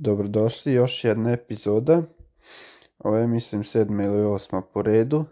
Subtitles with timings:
[0.00, 2.02] Dobrodošli, još jedna epizoda.
[2.98, 5.24] Ovo je, mislim, sedma ili osma po redu.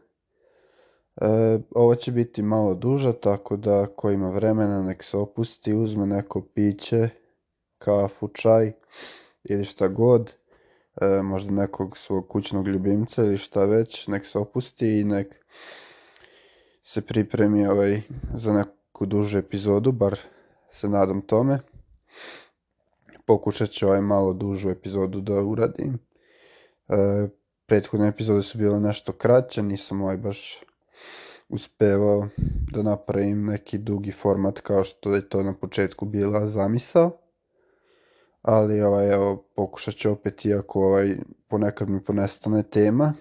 [1.16, 1.26] E,
[1.70, 6.42] ovo će biti malo duža, tako da ko ima vremena nek se opusti, uzme neko
[6.54, 7.08] piće,
[7.78, 8.72] kafu, čaj
[9.44, 10.32] ili šta god.
[11.00, 15.44] E, možda nekog svog kućnog ljubimca ili šta već, nek se opusti i nek
[16.82, 18.00] se pripremi ovaj,
[18.34, 20.18] za neku dužu epizodu, bar
[20.70, 21.58] se nadam tome
[23.26, 25.98] pokušat ću ovaj malo dužu epizodu da uradim.
[26.88, 27.28] E,
[27.66, 30.60] prethodne epizode su bile nešto kraće, nisam ovaj baš
[31.48, 32.28] uspevao
[32.72, 37.18] da napravim neki dugi format kao što je to na početku bila zamisao.
[38.42, 41.16] Ali ovaj, evo, pokušat ću opet, iako ovaj,
[41.48, 43.14] ponekad mi ponestane tema.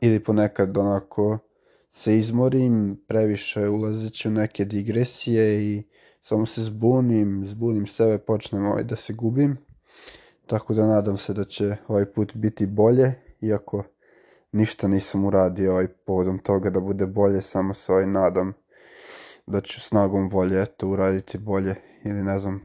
[0.00, 1.38] Ili ponekad onako
[1.92, 5.82] se izmorim, previše ulazeći u neke digresije i
[6.22, 9.58] samo se zbunim, zbunim sebe, počnem ovaj da se gubim.
[10.46, 13.84] Tako da nadam se da će ovaj put biti bolje, iako
[14.52, 18.52] ništa nisam uradio ovaj povodom toga da bude bolje, samo se ovaj nadam
[19.46, 22.60] da ću snagom volje eto uraditi bolje ili ne znam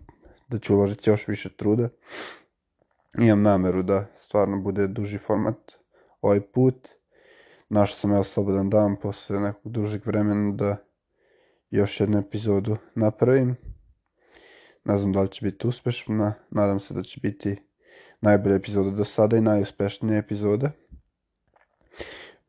[0.48, 1.90] da ću uložiti još više truda.
[3.18, 5.58] Imam nameru da stvarno bude duži format
[6.22, 6.88] ovaj put.
[7.70, 10.78] Našao sam ja slobodan dan posle nekog dužeg vremena da
[11.70, 13.56] još jednu epizodu napravim.
[14.86, 17.56] Ne znam da li će biti uspešna, nadam se da će biti
[18.22, 20.72] najbolja epizoda do sada i najuspešnija epizoda.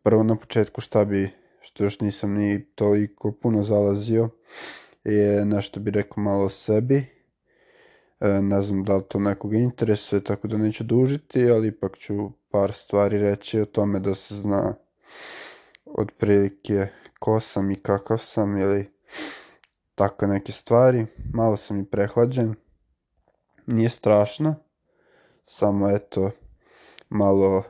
[0.02, 1.30] Prvo na početku šta bi,
[1.60, 4.30] što još nisam ni toliko puno zalazio,
[5.04, 7.06] je nešto bi rekao malo o sebi.
[8.20, 12.30] E, ne znam da li to nekog interesuje, tako da neću dužiti, ali ipak ću
[12.50, 14.74] par stvari reći o tome da se zna
[15.84, 16.86] otprilike
[17.18, 18.97] ko sam i kakav sam ili
[19.94, 21.06] takve neke stvari.
[21.32, 22.54] Malo sam i prehlađen.
[23.66, 24.54] Nije strašno.
[25.44, 26.30] Samo eto,
[27.08, 27.62] malo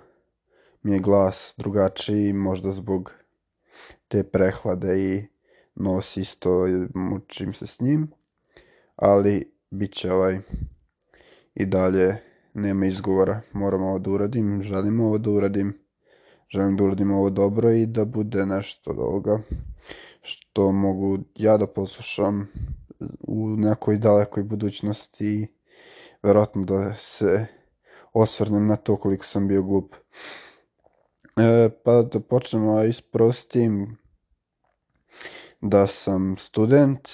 [0.83, 3.15] mi je glas drugačiji, možda zbog
[4.09, 5.27] te prehlade i
[5.75, 8.11] nos isto mučim se s njim.
[8.97, 10.39] Ali bit će ovaj
[11.55, 12.17] i dalje
[12.55, 13.41] nema izgovora.
[13.53, 15.79] Moram ovo da uradim, želim ovo da uradim.
[16.49, 19.41] Želim da uradim ovo dobro i da bude nešto od ovoga
[20.29, 22.49] što mogu ja da poslušam
[23.21, 25.47] u nekoj dalekoj budućnosti i
[26.23, 27.47] verovatno da se
[28.13, 29.95] osvrnem na to koliko sam bio glup.
[31.37, 33.99] E, pa da počnemo isprostim
[35.61, 37.09] da sam student,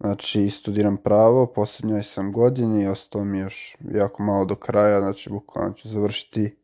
[0.00, 5.72] znači studiram pravo, posljednjoj sam godini, ostalo mi još jako malo do kraja, znači bukvalno
[5.72, 6.56] ću završiti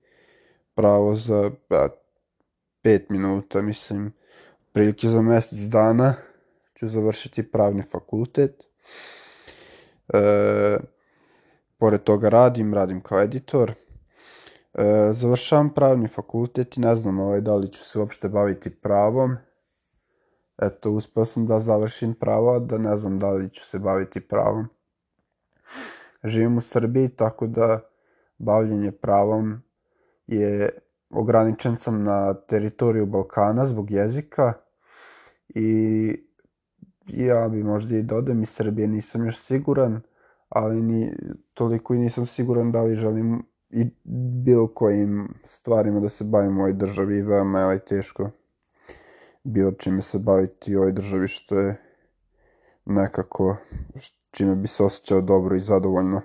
[0.74, 1.88] pravo za ja,
[2.82, 4.12] pet minuta, mislim,
[4.72, 6.14] prilike za mjesec dana
[6.78, 8.64] ću završiti pravni fakultet.
[10.08, 10.78] E,
[11.78, 13.72] pored toga radim, radim kao editor.
[14.74, 19.36] E, završavam pravni fakultet i ne znam ovaj, da li ću se uopšte baviti pravom.
[20.62, 24.68] Eto, uspeo sam da završim pravo, da ne znam da li ću se baviti pravom.
[26.24, 27.80] Živim u Srbiji, tako da
[28.38, 29.62] bavljenje pravom
[30.26, 30.78] je
[31.10, 34.52] ograničen sam na teritoriju Balkana zbog jezika
[35.48, 36.22] i
[37.06, 40.00] ja bi možda i dodam iz Srbije, nisam još siguran,
[40.48, 41.12] ali ni,
[41.54, 43.90] toliko i nisam siguran da li želim i
[44.44, 48.30] bilo kojim stvarima da se bavim u ovoj državi i veoma je ovaj teško
[49.44, 51.76] bilo čime se baviti u ovoj državi što je
[52.84, 53.56] nekako
[54.30, 56.20] čime bi se osjećao dobro i zadovoljno.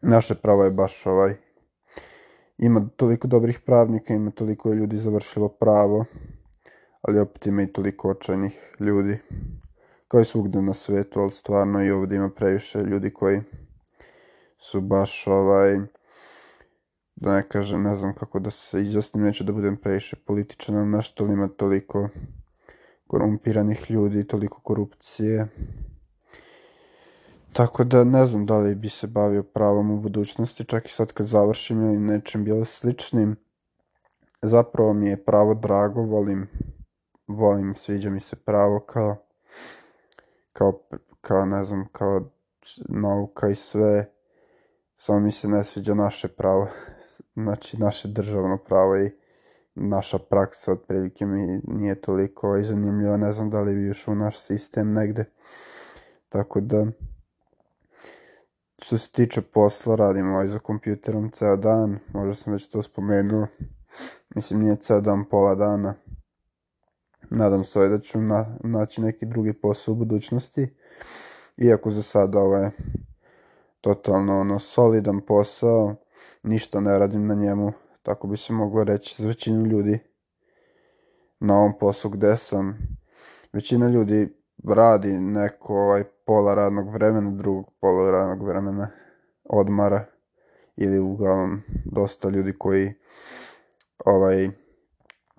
[0.00, 1.34] Naše pravo je baš ovaj
[2.58, 6.04] ima toliko dobrih pravnika, ima toliko ljudi završilo pravo,
[7.02, 9.18] ali opet ima i toliko očajnih ljudi,
[10.08, 13.40] kao i svugde na svetu, ali stvarno i ovdje ima previše ljudi koji
[14.58, 15.78] su baš ovaj,
[17.16, 20.88] da ne kažem, ne znam kako da se izjasnim, neću da budem previše političan, ali
[20.88, 22.08] nešto li ima toliko
[23.06, 25.46] korumpiranih ljudi, toliko korupcije.
[27.56, 31.12] Tako da ne znam da li bi se bavio pravom u budućnosti, čak i sad
[31.12, 33.36] kad završim ili nečem bilo sličnim.
[34.42, 36.48] Zapravo mi je pravo drago, volim,
[37.26, 39.16] volim, sviđa mi se pravo kao,
[40.52, 40.80] kao,
[41.20, 42.30] kao ne znam, kao
[42.88, 44.10] nauka i sve.
[44.98, 46.66] Samo mi se ne sviđa naše pravo,
[47.44, 49.10] znači naše državno pravo i
[49.74, 54.40] naša praksa otprilike mi nije toliko zanimljiva, ne znam da li bi još u naš
[54.40, 55.24] sistem negde.
[56.28, 56.86] Tako da,
[58.78, 63.46] Što se tiče posla, radim ovaj za kompjuterom ceo dan, možda sam već to spomenuo.
[64.34, 65.94] Mislim, nije ceo dan, pola dana.
[67.30, 70.74] Nadam se ovaj da ću na, naći neki drugi posao u budućnosti.
[71.56, 72.70] Iako za sada ovaj,
[73.80, 75.94] totalno ono solidan posao,
[76.42, 79.98] ništa ne radim na njemu, tako bi se moglo reći za većinu ljudi
[81.40, 82.78] na ovom poslu gde sam.
[83.52, 84.28] Većina ljudi
[84.64, 88.88] radi neko ovaj pola radnog vremena, drugog pola radnog vremena
[89.44, 90.04] odmara
[90.76, 92.92] ili uglavnom dosta ljudi koji
[94.04, 94.48] ovaj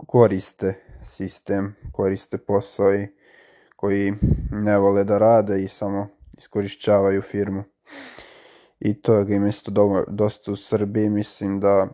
[0.07, 0.74] koriste
[1.04, 3.07] sistem, koriste posao i
[3.75, 4.13] koji
[4.51, 6.07] ne vole da rade i samo
[6.38, 7.63] iskorišćavaju firmu.
[8.80, 9.72] I to ga ima isto
[10.07, 11.88] dosta u Srbiji, mislim da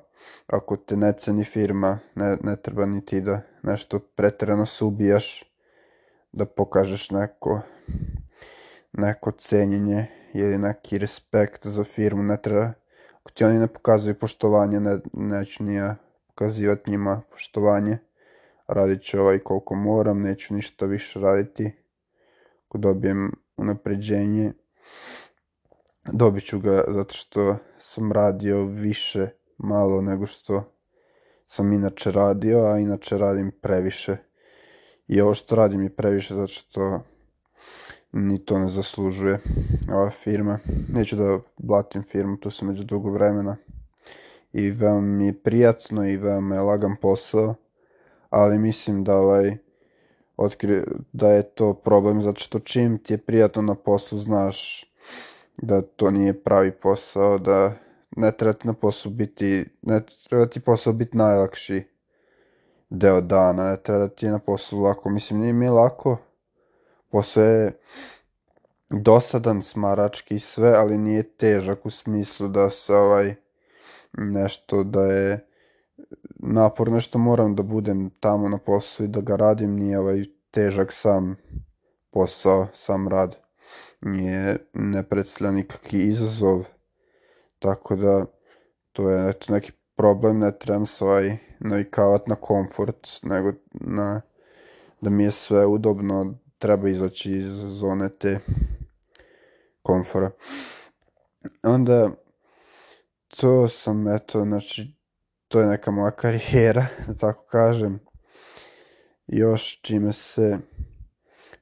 [0.48, 5.54] ako te ne ceni firma, ne, ne treba ni ti da nešto preterano se ubijaš,
[6.32, 7.62] da pokažeš neko,
[8.94, 12.74] neko cenjenje ili neki respekt za firmu, ne treba,
[13.22, 15.96] ako ti oni ne pokazuju poštovanje, ne, neću ni ja
[16.28, 17.98] pokazivati njima poštovanje,
[18.68, 21.72] radit ću ovaj koliko moram, neću ništa više raditi,
[22.68, 24.54] ako dobijem unapređenje,
[26.12, 30.64] dobit ću ga zato što sam radio više malo nego što
[31.48, 34.18] sam inače radio, a inače radim previše.
[35.08, 37.02] I ovo što radim je previše zato što
[38.14, 39.40] ni to ne zaslužuje
[39.90, 40.60] ova firma.
[40.90, 43.58] Neću da blatim firmu, tu sam među dugo vremena.
[44.54, 47.56] I veoma mi je prijatno i veoma je lagan posao,
[48.30, 49.58] ali mislim da ovaj
[50.38, 54.86] otkri, da je to problem zato što čim ti je prijatno na poslu znaš
[55.58, 57.74] da to nije pravi posao, da
[58.18, 61.84] ne treba ti na poslu biti, ne treba ti posao biti najlakši
[62.90, 66.18] deo dana, ne treba da ti na poslu lako, mislim nije mi lako,
[67.14, 67.72] posao je
[68.90, 73.36] dosadan, smarački sve, ali nije težak u smislu da se ovaj
[74.14, 75.48] nešto da je
[76.40, 80.94] naporno što moram da budem tamo na poslu i da ga radim, nije ovaj težak
[80.94, 81.36] sam
[82.12, 83.38] posao, sam rad.
[84.02, 86.66] Nije, ne predstavlja nikakvi izazov,
[87.60, 88.26] tako da
[88.92, 94.22] to je eto, neki problem, ne trebam se ovaj navikavati na komfort, nego na,
[95.02, 98.40] da mi je sve udobno, treba izaći iz zone te
[99.82, 100.32] komfora.
[101.64, 102.12] Onda
[103.28, 104.96] to sam, eto, znači,
[105.48, 108.00] to je neka moja karijera, da tako kažem.
[109.28, 110.58] Još čime se,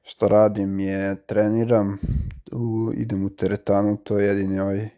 [0.02, 1.98] što radim je treniram,
[2.52, 4.88] u, idem u teretanu, to je jedini ovaj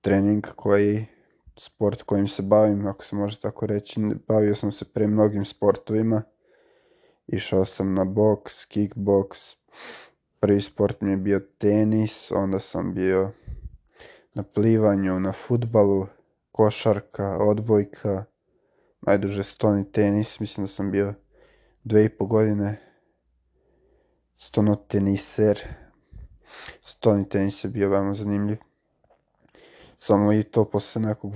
[0.00, 1.06] trening koji,
[1.58, 4.00] sport kojim se bavim, ako se može tako reći.
[4.28, 6.22] Bavio sam se pre mnogim sportovima.
[7.26, 9.38] Išao sam na boks, kickboks.
[10.40, 13.30] Prvi sport mi je bio tenis, onda sam bio
[14.34, 16.06] na plivanju, na futbalu,
[16.52, 18.24] košarka, odbojka,
[19.00, 21.14] najduže stoni tenis, mislim da sam bio
[21.84, 22.80] dve i po godine
[24.38, 25.58] stono teniser.
[26.84, 28.56] Stoni tenis je bio veoma zanimljiv.
[29.98, 31.34] Samo i to posle nekog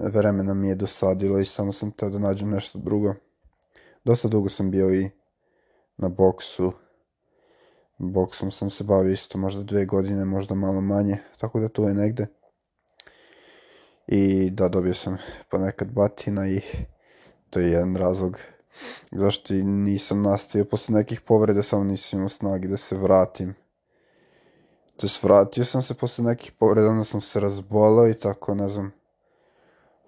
[0.00, 3.14] vremena mi je dosadilo i samo sam teo da nađem nešto drugo.
[4.04, 5.10] Dosta dugo sam bio i
[5.98, 6.72] na boksu.
[7.98, 11.94] Boksom sam se bavio isto možda dve godine, možda malo manje, tako da tu je
[11.94, 12.26] negde.
[14.06, 15.18] I da, dobio sam
[15.50, 16.60] ponekad batina i
[17.50, 18.38] to je jedan razlog
[19.12, 23.54] zašto nisam nastavio posle nekih povreda, samo nisam imao snagi da se vratim.
[24.96, 28.68] To je vratio sam se posle nekih povreda, onda sam se razbolao i tako, ne
[28.68, 28.92] znam.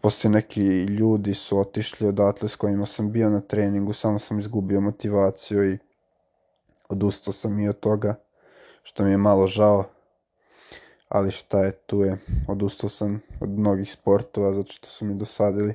[0.01, 4.81] Posle neki ljudi su otišli odatle s kojima sam bio na treningu, samo sam izgubio
[4.81, 5.79] motivaciju i
[6.91, 8.15] odustao sam i od toga,
[8.83, 9.85] što mi je malo žao.
[11.09, 12.19] Ali šta je, tu je.
[12.49, 15.75] Odustao sam od mnogih sportova zato što su mi dosadili.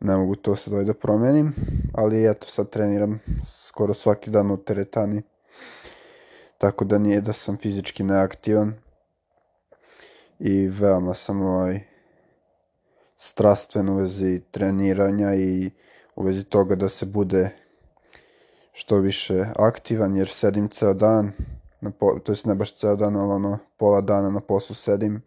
[0.00, 1.54] Ne mogu to sad ovaj da promenim,
[1.94, 5.22] ali eto sad treniram skoro svaki dan u teretani
[6.58, 8.74] tako da nije da sam fizički neaktivan
[10.38, 11.80] i veoma sam ovaj
[13.16, 15.70] strastven u vezi treniranja i
[16.16, 17.50] u vezi toga da se bude
[18.78, 21.32] što više aktivan jer sedim ceo dan,
[21.80, 25.22] na po, to jest ne baš ceo dan, ali ono pola dana na poslu sedim,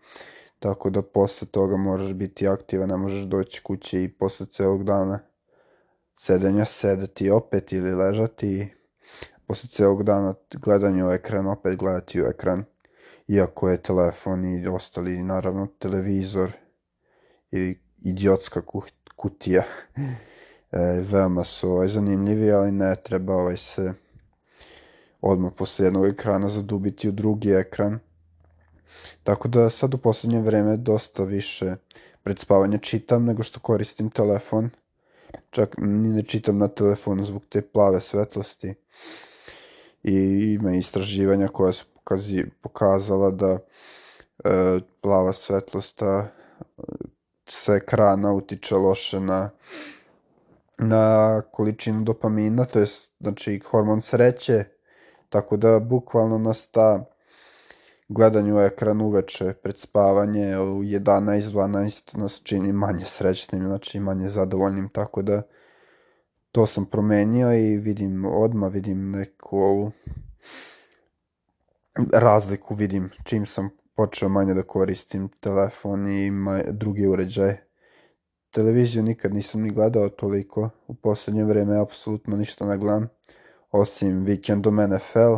[0.60, 5.20] tako da posle toga možeš biti aktivan, ne možeš doći kući i posle celog dana
[6.20, 8.74] sedenja sedeti opet ili ležati
[9.48, 12.64] posle celog dana gledanja u ekran, opet gledati u ekran,
[13.28, 16.52] iako je telefon i ostali, naravno, televizor
[17.52, 18.62] i idiotska
[19.16, 19.64] kutija.
[20.72, 20.78] E,
[21.12, 23.94] veoma su ovaj, zanimljivi, ali ne treba ovaj se
[25.22, 28.00] odmah posle jednog ekrana zadubiti u drugi ekran.
[29.24, 31.76] Tako da sad u poslednje vreme dosta više
[32.24, 34.70] pred spavanje čitam nego što koristim telefon.
[35.50, 38.74] Čak ni ne čitam na telefonu zbog te plave svetlosti
[40.04, 40.14] i
[40.60, 43.60] ima istraživanja koja su pokazi, pokazala da
[44.44, 46.02] e, plava svetlost
[47.48, 49.50] sa ekrana utiče loše na
[50.82, 52.86] na količinu dopamina, to je
[53.20, 54.64] znači hormon sreće,
[55.30, 57.06] tako da bukvalno nas ta
[58.08, 64.90] gledanje u ekran uveče pred spavanje u 11-12 nas čini manje srećnim, znači manje zadovoljnim,
[64.90, 65.42] tako da
[66.52, 69.92] to sam promenio i vidim odmah vidim neku ovu
[72.14, 76.32] razliku vidim čim sam počeo manje da koristim telefon i
[76.72, 77.71] drugi uređaje.
[78.52, 83.10] Televiziju nikad nisam ni gledao toliko, u poslednje vreme apsolutno ništa ne gledam,
[83.72, 85.36] osim vikendom NFL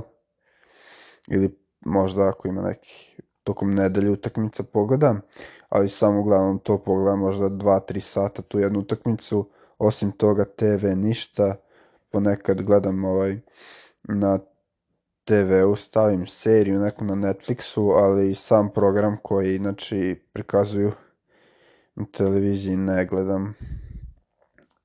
[1.27, 5.22] ili možda ako ima neki tokom nedelje utakmica pogledam,
[5.70, 11.55] ali samo uglavnom to pogledam možda 2-3 sata tu jednu utakmicu, osim toga TV ništa,
[12.12, 13.39] ponekad gledam ovaj
[14.03, 14.39] na
[15.25, 20.91] TV-u, stavim seriju neku na Netflixu, ali sam program koji znači prikazuju
[22.12, 23.53] televiziji ne gledam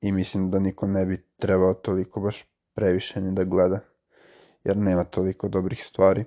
[0.01, 3.79] i mislim da niko ne bi trebao toliko baš previše ni da gleda,
[4.63, 6.25] jer nema toliko dobrih stvari.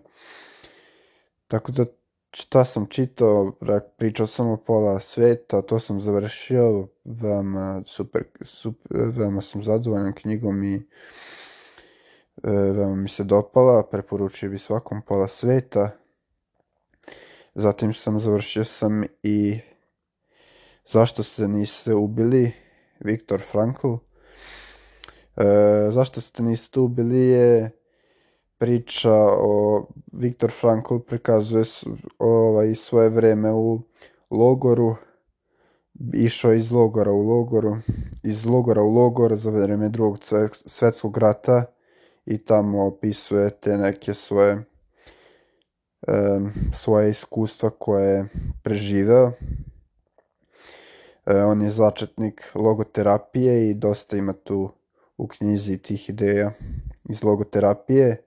[1.49, 1.85] Tako da
[2.33, 3.53] šta sam čitao,
[3.97, 10.65] pričao sam o pola sveta, to sam završio, veoma super, super veoma sam zadovoljan knjigom
[10.65, 10.83] i e,
[12.51, 15.91] veoma mi se dopala, preporučio bi svakom pola sveta.
[17.55, 19.61] Zatim sam završio sam i
[20.93, 22.53] Zašto ste niste ubili
[23.01, 23.95] Viktor Frankl.
[25.37, 25.45] E,
[25.91, 27.71] zašto ste niste ubili je
[28.59, 31.65] priča o Viktor Frankl prikazuje
[32.19, 33.81] ovaj, svoje vreme u
[34.31, 34.97] logoru
[36.15, 37.77] išao iz logora u logoru
[38.23, 40.19] iz logora u logor za vreme drugog
[40.67, 41.65] svetskog rata
[42.27, 44.65] i tamo opisuje te neke svoje
[46.07, 46.41] e,
[46.75, 48.29] svoje iskustva koje je
[48.63, 49.72] preživeo e,
[51.27, 54.71] on je začetnik logoterapije i dosta ima tu
[55.17, 56.53] u knjizi tih ideja
[57.09, 58.23] iz logoterapije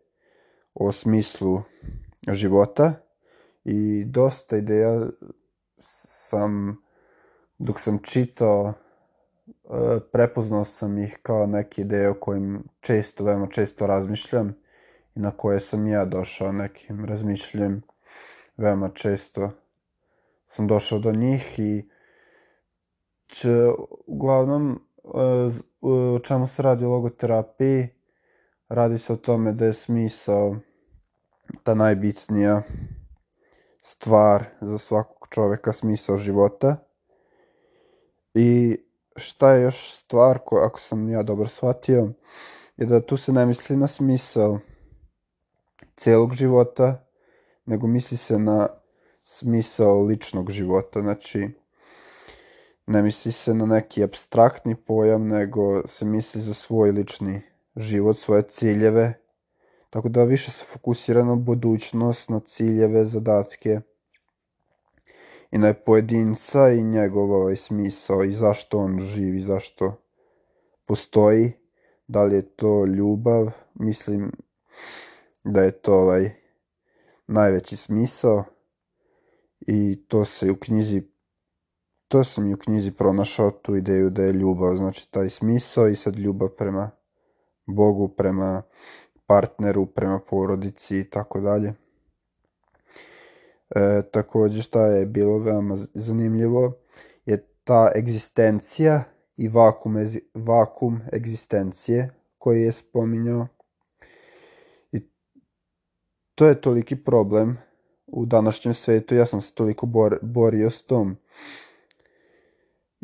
[0.73, 1.61] o smislu
[2.31, 2.93] života
[3.65, 5.05] i dosta ideja
[5.79, 6.77] sam
[7.57, 13.87] dok sam čitao e, prepoznao sam ih kao neke ideje o kojim često, veoma često
[13.87, 14.55] razmišljam
[15.15, 17.81] i na koje sam ja došao nekim razmišljanjem.
[18.57, 19.51] Veoma često
[20.47, 21.89] sam došao do njih i
[24.07, 24.77] uglavnom e,
[25.81, 27.87] o čemu se radi o logoterapiji
[28.69, 30.55] radi se o tome da je smisao
[31.63, 32.61] ta najbitnija
[33.83, 36.77] stvar za svakog čoveka, smisao života.
[38.33, 38.77] I
[39.15, 42.09] šta je još stvar, ko, ako sam ja dobro shvatio,
[42.77, 44.59] je da tu se ne misli na smisao
[45.95, 47.05] celog života,
[47.65, 48.67] nego misli se na
[49.23, 51.01] smisao ličnog života.
[51.01, 51.49] Znači,
[52.87, 57.41] ne misli se na neki abstraktni pojam, nego se misli za svoj lični
[57.75, 59.13] život, svoje ciljeve,
[59.89, 63.81] tako da više se fokusira na budućnost, na ciljeve, zadatke
[65.51, 70.01] i na pojedinca i njegov ovaj smisao i zašto on živi, zašto
[70.85, 71.51] postoji,
[72.07, 74.31] da li je to ljubav, mislim
[75.43, 76.29] da je to ovaj
[77.27, 78.43] najveći smisao
[79.59, 81.03] i to se u knjizi
[82.07, 85.95] to sam i u knjizi pronašao tu ideju da je ljubav, znači taj smisao i
[85.95, 86.91] sad ljubav prema
[87.65, 88.61] Bogu, prema
[89.25, 91.73] partneru, prema porodici i tako dalje.
[93.75, 96.73] E, takođe šta je bilo veoma zanimljivo
[97.25, 99.03] je ta egzistencija
[99.37, 99.95] i vakum,
[100.33, 103.47] vakum egzistencije koji je spominjao.
[104.91, 105.01] I
[106.35, 107.57] to je toliki problem
[108.07, 111.17] u današnjem svetu, ja sam se toliko bor, borio s tom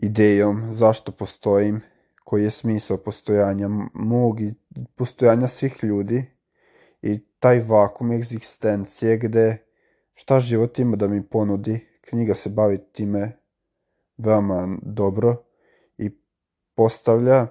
[0.01, 1.81] idejom zašto postojim
[2.23, 4.53] koji je smisao postojanja mog i
[4.95, 6.25] postojanja svih ljudi
[7.01, 9.57] i taj vakum egzistencije gde
[10.13, 13.37] šta život ima da mi ponudi, knjiga se bavi time
[14.17, 15.43] veoma dobro
[15.97, 16.09] i
[16.75, 17.47] postavlja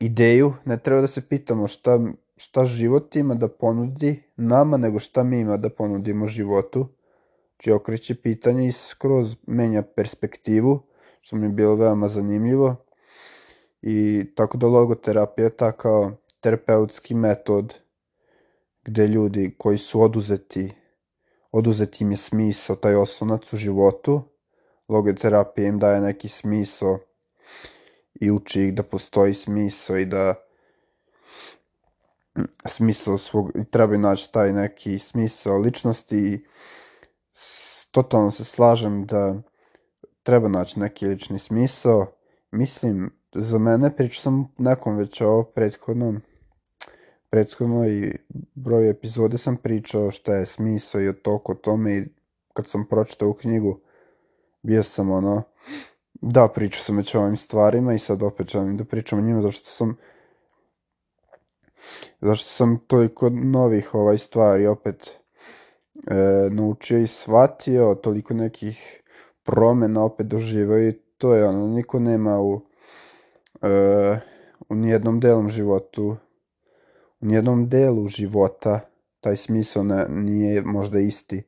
[0.00, 2.00] ideju, ne treba da se pitamo šta,
[2.36, 6.88] šta život ima da ponudi nama, nego šta mi ima da ponudimo životu.
[7.56, 10.87] Či znači, okreće pitanje i skroz menja perspektivu,
[11.20, 12.76] što mi je bilo veoma zanimljivo.
[13.82, 17.74] I tako da logoterapija je ta kao terapeutski metod
[18.84, 20.74] gde ljudi koji su oduzeti,
[21.52, 24.22] oduzeti im je smisao, taj osnovac u životu,
[24.88, 26.98] logoterapija im daje neki smisao
[28.20, 30.34] i uči ih da postoji smisao i da
[32.66, 36.44] smisao svog, treba naći taj neki smisao ličnosti i
[37.90, 39.34] totalno se slažem da
[40.28, 42.06] treba naći neki lični smisao.
[42.50, 46.20] Mislim, za mene pričao sam nekom već o prethodnom
[47.30, 48.16] prethodnoj
[48.54, 52.04] broju epizode sam pričao šta je smisao i o toliko tome i
[52.52, 53.80] kad sam pročitao u knjigu
[54.62, 55.42] bio sam ono
[56.12, 59.42] da pričao sam već o ovim stvarima i sad opet želim da pričam o njima
[59.42, 59.96] zašto sam
[62.20, 65.10] zašto sam toliko novih ovaj stvari opet
[66.06, 66.14] e,
[66.50, 69.02] naučio i shvatio, toliko nekih
[69.48, 72.60] promena opet doživao i to je ono, niko nema u,
[73.62, 74.18] e,
[74.68, 76.16] u nijednom delom životu,
[77.20, 78.80] u nijednom delu života
[79.20, 81.42] taj smisao ne, nije možda isti.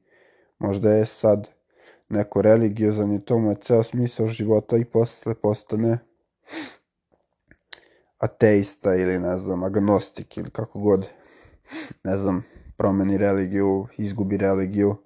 [0.59, 1.49] Možda je sad
[2.09, 5.99] neko religiozan i to mu je ceo smisao života i posle postane
[8.19, 11.09] ateista ili ne znam, agnostik ili kako god,
[12.05, 12.45] ne znam,
[12.77, 14.97] promeni religiju, izgubi religiju.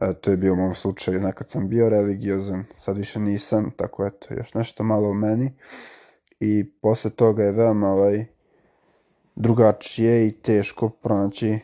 [0.00, 4.06] E, to je bio u mom slučaju, nekad sam bio religiozan, sad više nisam, tako
[4.06, 5.52] eto, još nešto malo u meni.
[6.40, 8.26] I posle toga je veoma ovaj,
[9.34, 11.58] drugačije i teško pronaći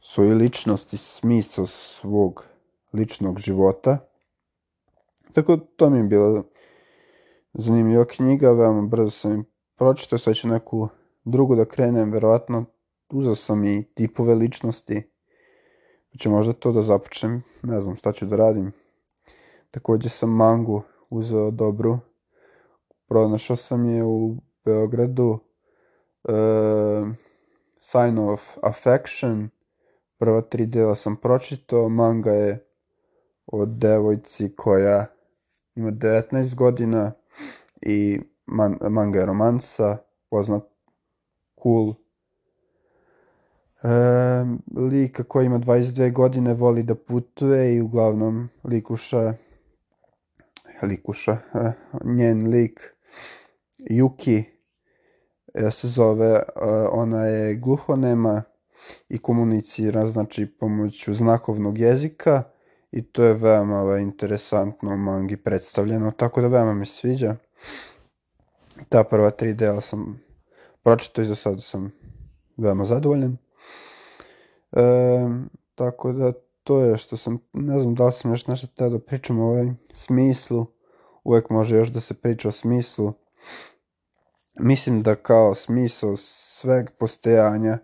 [0.00, 2.44] svoju ličnost i smisao svog
[2.92, 3.98] ličnog života.
[5.32, 6.44] Tako to mi je bilo
[7.54, 9.44] zanimljiva knjiga, veoma brzo sam
[9.76, 10.88] pročitao, sad ću neku
[11.24, 12.64] drugu da krenem, verovatno
[13.10, 15.11] uzao sam i tipove ličnosti,
[16.18, 18.72] ću možda to da započnem, ne znam šta ću da radim.
[19.70, 21.98] Takođe sam mangu uzeo dobru,
[23.08, 25.38] pronašao sam je u Beogradu,
[26.24, 27.08] uh,
[27.80, 29.48] Sign of Affection,
[30.18, 32.66] prva tri dela sam pročitao, manga je
[33.46, 35.06] od devojci koja
[35.74, 37.12] ima 19 godina
[37.82, 39.96] i man, manga je romansa,
[40.30, 40.62] poznat
[41.62, 41.94] cool
[43.82, 43.88] e,
[44.90, 49.34] lika koji ima 22 godine voli da putuje i uglavnom likuša
[50.82, 51.72] likuša, e,
[52.04, 52.94] njen lik
[53.90, 54.42] Yuki
[55.54, 56.42] e, se zove, e,
[56.92, 58.42] ona je gluhonema
[59.08, 62.42] i komunicira znači pomoću znakovnog jezika
[62.92, 67.36] i to je veoma ovaj, interesantno u mangi predstavljeno, tako da veoma mi sviđa.
[68.88, 70.20] Ta prva tri dela sam
[70.82, 71.92] pročito i za sad sam
[72.56, 73.36] veoma zadovoljan.
[74.72, 74.82] E,
[75.74, 76.32] tako da
[76.64, 79.44] to je što sam, ne znam da li sam još nešto teo da pričam o
[79.44, 80.66] ovaj smislu,
[81.24, 83.12] uvek može još da se priča o smislu.
[84.54, 87.78] Mislim da kao smisao sveg postojanja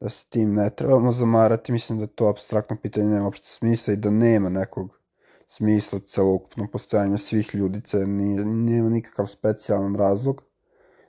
[0.00, 3.96] da se tim ne trebamo zamarati, mislim da to abstraktno pitanje nema uopšte smisla i
[3.96, 4.98] da nema nekog
[5.46, 10.42] smisla celokupno postojanja svih ljudica, nije, nema nikakav specijalan razlog,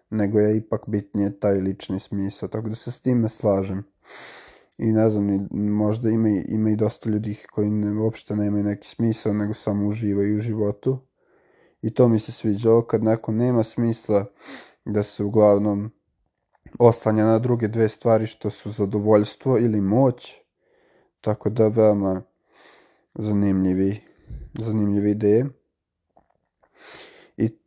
[0.10, 3.84] nego je ipak bitnije taj lični smisao, tako da se s time slažem.
[4.78, 9.34] I ne znam, možda ima, ima i dosta ljudi koji ne, uopšte nemaju neki smisao,
[9.34, 11.00] nego samo uživaju u životu.
[11.82, 14.26] I to mi se sviđa, kad neko nema smisla
[14.86, 15.92] da se uglavnom
[16.80, 20.36] oslanja na druge dve stvari što su zadovoljstvo ili moć.
[21.22, 22.22] Tako da veoma
[23.16, 24.00] zanimljivi,
[24.54, 25.46] zanimljive ideje.
[27.38, 27.58] I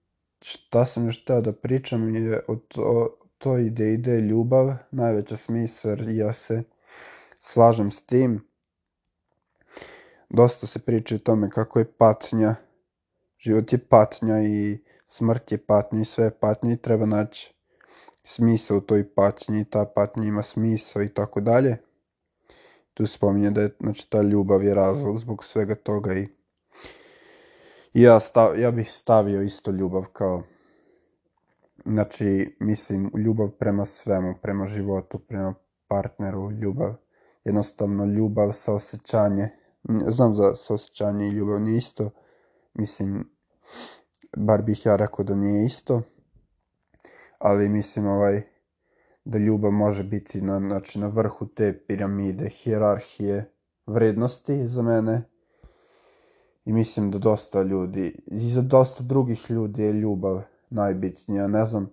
[0.41, 5.91] šta sam još teo da pričam je o, to, toj ideji ide ljubav, najveća smisla
[5.91, 6.63] jer ja se
[7.41, 8.47] slažem s tim.
[10.29, 12.55] Dosta se priča o tome kako je patnja,
[13.39, 17.57] život je patnja i smrt je patnja i sve je patnja i treba naći
[18.25, 21.79] smisao u toj patnji, ta patnja ima smisao i tako dalje.
[22.95, 26.29] Tu spominje da je, znači, ta ljubav je razlog zbog svega toga i,
[27.95, 30.43] ja, stav, ja bih stavio isto ljubav kao,
[31.85, 35.55] znači, mislim, ljubav prema svemu, prema životu, prema
[35.89, 36.95] partneru, ljubav,
[37.45, 39.49] jednostavno ljubav sa osjećanje,
[40.09, 42.11] znam da sa osjećanje i ljubav nije isto,
[42.75, 43.31] mislim,
[44.37, 46.03] bar bih ja rekao da nije isto,
[47.39, 48.43] ali mislim ovaj
[49.25, 53.51] da ljubav može biti na, znači, na vrhu te piramide, hijerarhije
[53.87, 55.23] vrednosti za mene.
[56.65, 61.47] I mislim da dosta ljudi, i za dosta drugih ljudi je ljubav najbitnija.
[61.47, 61.91] Ne znam,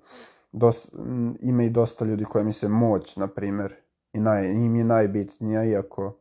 [0.51, 0.91] dos,
[1.39, 3.75] ima i dosta ljudi koji misle moć, na primer,
[4.13, 6.13] i naj, im je najbitnija, iako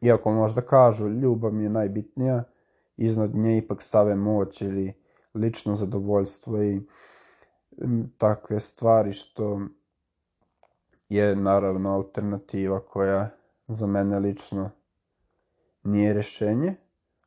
[0.00, 2.44] iako možda kažu ljubav mi je najbitnija,
[2.96, 4.92] iznad nje ipak stave moć ili
[5.34, 6.80] lično zadovoljstvo i
[8.18, 9.60] takve stvari što
[11.08, 13.30] je naravno alternativa koja
[13.68, 14.70] za mene lično
[15.82, 16.74] nije rešenje,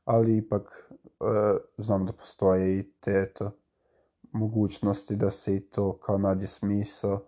[0.06, 1.24] ali ipak e,
[1.78, 3.52] znam da postoje i te eto,
[4.32, 7.22] mogućnosti da se i to kao nađe smisao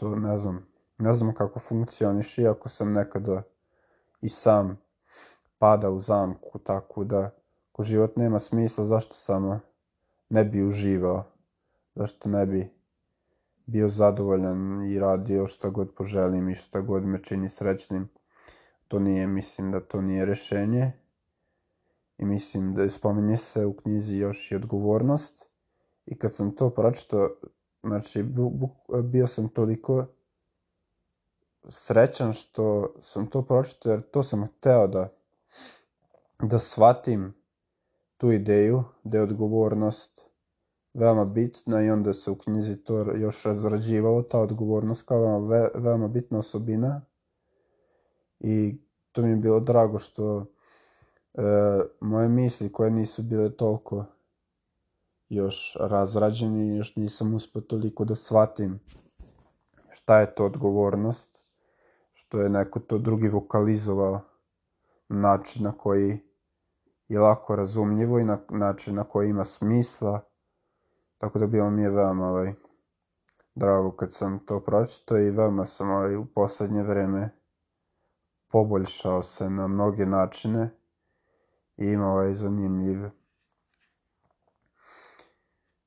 [0.00, 0.66] što ne znam,
[0.98, 3.42] ne znam kako funkcioniš, iako sam nekada
[4.20, 4.78] i sam
[5.58, 7.30] pada u zamku, tako da
[7.72, 9.60] ako život nema smisla, zašto samo
[10.28, 11.24] ne bi uživao,
[11.94, 12.70] zašto ne bi
[13.66, 18.08] bio zadovoljan i radio šta god poželim i šta god me čini srećnim.
[18.88, 20.92] To nije, mislim da to nije rešenje.
[22.18, 25.46] I mislim da spominje se u knjizi još i odgovornost.
[26.06, 27.28] I kad sam to pročitao,
[27.82, 28.24] znači
[29.02, 30.06] bio sam toliko
[31.68, 35.08] srećan što sam to pročitao jer to sam hteo da
[36.42, 37.34] da shvatim
[38.16, 40.20] tu ideju da je odgovornost
[40.94, 45.68] veoma bitna i onda se u knjizi to još razrađivalo, ta odgovornost kao veoma, ve,
[45.74, 47.02] veoma bitna osobina.
[48.40, 48.78] I
[49.12, 50.46] to mi je bilo drago što
[51.34, 51.42] e,
[52.00, 54.04] moje misli koje nisu bile toliko
[55.30, 58.80] još razrađeni, još nisam uspio toliko da shvatim
[59.90, 61.38] šta je to odgovornost,
[62.12, 64.20] što je neko to drugi vokalizovao
[65.08, 66.18] način na koji
[67.08, 70.20] je lako razumljivo i na način na koji ima smisla.
[71.18, 72.52] Tako da bilo mi je veoma ovaj,
[73.54, 77.30] drago kad sam to pročitao i veoma sam ovaj, u poslednje vreme
[78.48, 80.70] poboljšao se na mnoge načine
[81.76, 83.19] i ima ovaj zanimljiv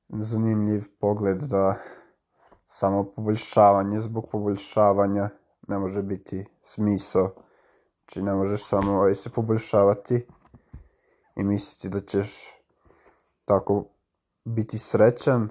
[0.08, 1.78] zanimljiv pogled da
[2.66, 5.28] samo poboljšavanje zbog poboljšavanja
[5.68, 7.30] ne može biti smisao.
[7.98, 10.26] Znači ne možeš samo ovaj, se poboljšavati
[11.36, 12.54] i misliti da ćeš
[13.44, 13.84] tako
[14.44, 15.48] biti srećan.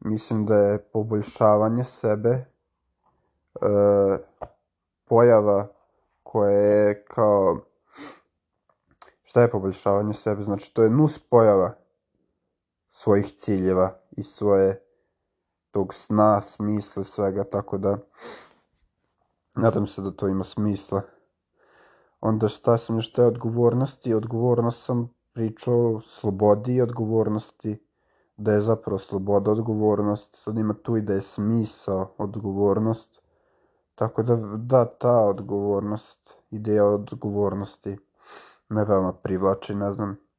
[0.00, 2.44] Mislim da je poboljšavanje sebe e,
[5.04, 5.68] pojava
[6.22, 7.60] koja je kao
[9.22, 10.42] šta je poboljšavanje sebe?
[10.42, 11.79] Znači to je nus pojava
[13.02, 14.82] svojih ciljeva i svoje
[15.70, 17.98] tog sna, smisla, svega, tako da
[19.54, 21.02] nadam se da to ima smisla.
[22.20, 24.14] Onda šta sam još te odgovornosti?
[24.14, 27.78] Odgovornost sam pričao slobodi i odgovornosti,
[28.36, 33.22] da je zapravo sloboda odgovornost, sad ima tu i da je smisao odgovornost,
[33.94, 37.98] tako da da ta odgovornost, ideja odgovornosti
[38.68, 40.29] me veoma privlači, ne znam.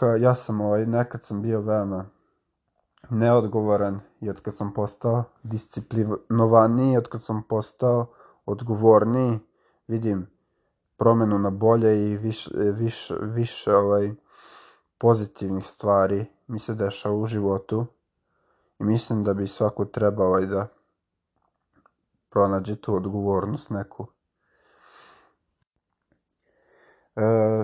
[0.00, 2.04] Ka, ja sam ovaj, nekad sam bio veoma
[3.10, 8.06] neodgovoran i od kad sam postao disciplinovaniji, od kad sam postao
[8.46, 9.38] odgovorniji,
[9.88, 10.26] vidim
[10.96, 14.12] promenu na bolje i više, više, više ovaj,
[14.98, 17.86] pozitivnih stvari mi se dešava u životu
[18.78, 20.68] i mislim da bi svako trebao ovaj, da
[22.30, 24.06] pronađe tu odgovornost neku.
[27.16, 27.62] E,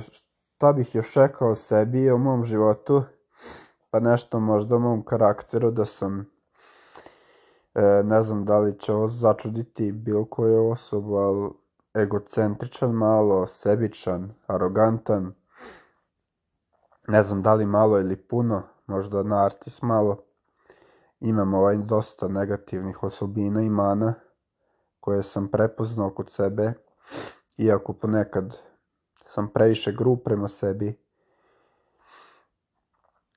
[0.57, 3.03] šta bih još rekao o sebi i o mom životu?
[3.91, 6.21] Pa nešto možda o mom karakteru da sam
[7.75, 11.51] e, ne znam da li će ovo začuditi bilo koju osobu, ali
[11.95, 15.35] egocentričan malo, sebičan, arogantan,
[17.09, 20.23] ne znam da li malo ili puno, možda narcis malo.
[21.21, 24.15] Imam ovaj dosta negativnih osobina i mana
[25.01, 26.73] koje sam prepoznao kod sebe,
[27.57, 28.57] iako ponekad
[29.27, 30.99] sam previše grub prema sebi.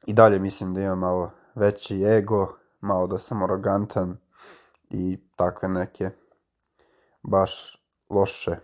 [0.06, 4.17] I dalje mislim da imam malo veći ego, malo da sam arogantan
[4.89, 6.10] i takve neke
[7.23, 8.56] baš loše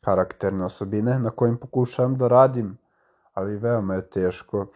[0.00, 2.78] karakterne osobine na kojim pokušavam da radim,
[3.34, 4.66] ali veoma je teško,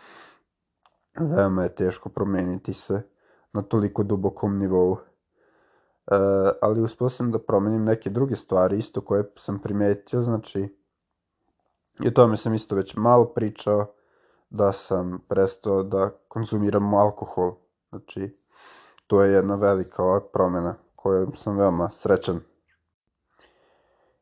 [1.21, 3.03] veoma je teško promeniti se
[3.53, 4.97] na toliko dubokom nivou.
[4.97, 6.17] E,
[6.63, 10.82] ali uspio sam da promenim neke druge stvari isto koje sam primetio, znači
[12.01, 13.87] i o tome sam isto već malo pričao,
[14.51, 17.55] da sam prestao da konzumiram alkohol.
[17.89, 18.39] Znači,
[19.07, 22.41] to je jedna velika ova promena kojom sam veoma srećan.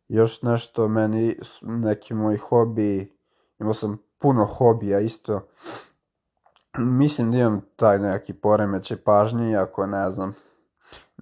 [0.09, 3.16] Još nešto, meni neki moji hobi,
[3.59, 5.40] imao sam puno hobija isto.
[6.78, 10.35] Mislim da imam taj neki poremećaj pažnje, iako ne znam,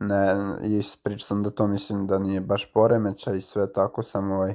[0.00, 4.54] ne, ispričao sam da to mislim da nije baš poremećaj i sve tako, sam ovaj,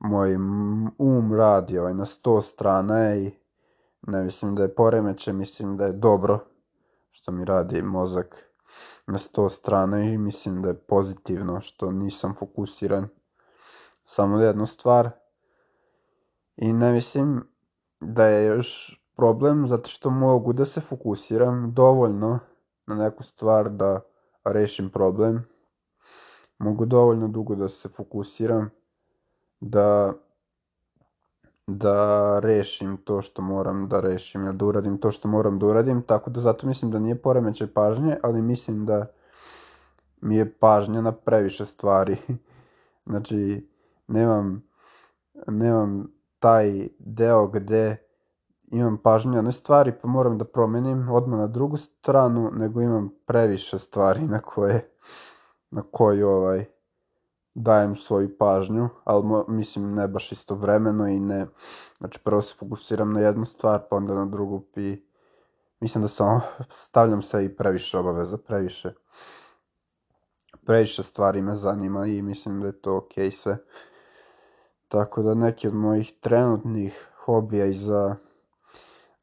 [0.00, 0.36] moj
[0.98, 3.30] um radi ovaj, na sto strana i
[4.06, 6.38] ne mislim da je poremećaj, mislim da je dobro
[7.10, 8.50] što mi radi mozak
[9.06, 13.08] na sto strana i mislim da je pozitivno što nisam fokusiran
[14.04, 15.10] samo jednu stvar.
[16.56, 17.44] I ne mislim
[18.00, 22.38] da je još problem zato što mogu da se fokusiram dovoljno
[22.86, 24.00] na neku stvar da
[24.44, 25.44] rešim problem.
[26.58, 28.70] Mogu dovoljno dugo da se fokusiram
[29.60, 30.12] da
[31.66, 36.02] da rešim to što moram da rešim, ili da uradim to što moram da uradim,
[36.02, 39.06] tako da zato mislim da nije poremećaj pažnje, ali mislim da
[40.20, 42.16] mi je pažnja na previše stvari.
[43.06, 43.68] znači,
[44.08, 44.62] nemam,
[45.46, 47.96] nemam taj deo gde
[48.70, 53.78] imam pažnju na stvari pa moram da promenim odmah na drugu stranu, nego imam previše
[53.78, 54.90] stvari na koje,
[55.70, 56.64] na koje ovaj,
[57.54, 61.46] dajem svoju pažnju, ali mislim ne baš istovremeno i ne,
[61.98, 65.02] znači prvo se fokusiram na jednu stvar pa onda na drugu i
[65.80, 68.92] mislim da samo stavljam se i previše obaveza, previše
[70.64, 73.58] previše stvari me zanima i mislim da je to okej okay sve.
[74.88, 78.16] Tako da neki od mojih trenutnih hobija i za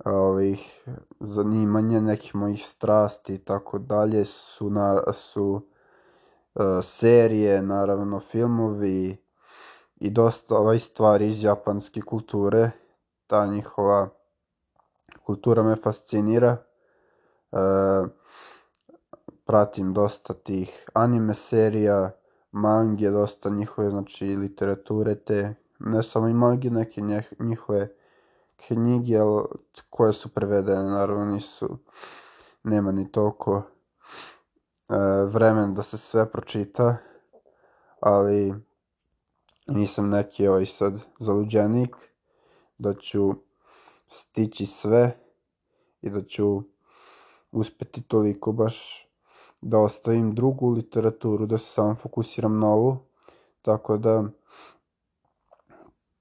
[0.06, 0.86] ovih
[1.20, 5.62] zanimanja, nekih mojih strasti i tako dalje su, na, su
[6.84, 9.18] serije, naravno filmovi
[9.96, 12.72] i dosta ovaj stvari iz japanske kulture.
[13.28, 14.10] Ta njihova
[15.26, 16.58] kultura me fascinira.
[17.52, 18.10] Uh,
[19.46, 22.12] pratim dosta tih anime serija,
[22.52, 27.02] mange, dosta njihove, znači, literature te, ne samo i mange, neke
[27.40, 27.90] njihove
[28.68, 29.20] knjige,
[29.90, 31.78] koje su prevedene, naravno nisu,
[32.64, 33.77] nema ni toliko e,
[35.28, 36.98] vremen da se sve pročita,
[38.00, 38.54] ali
[39.68, 41.96] nisam neki ovaj sad zaluđenik,
[42.78, 43.34] da ću
[44.08, 45.18] stići sve
[46.02, 46.62] i da ću
[47.52, 49.08] uspeti toliko baš
[49.62, 52.98] da ostavim drugu literaturu, da se samo fokusiram na ovu.
[53.62, 54.24] Tako da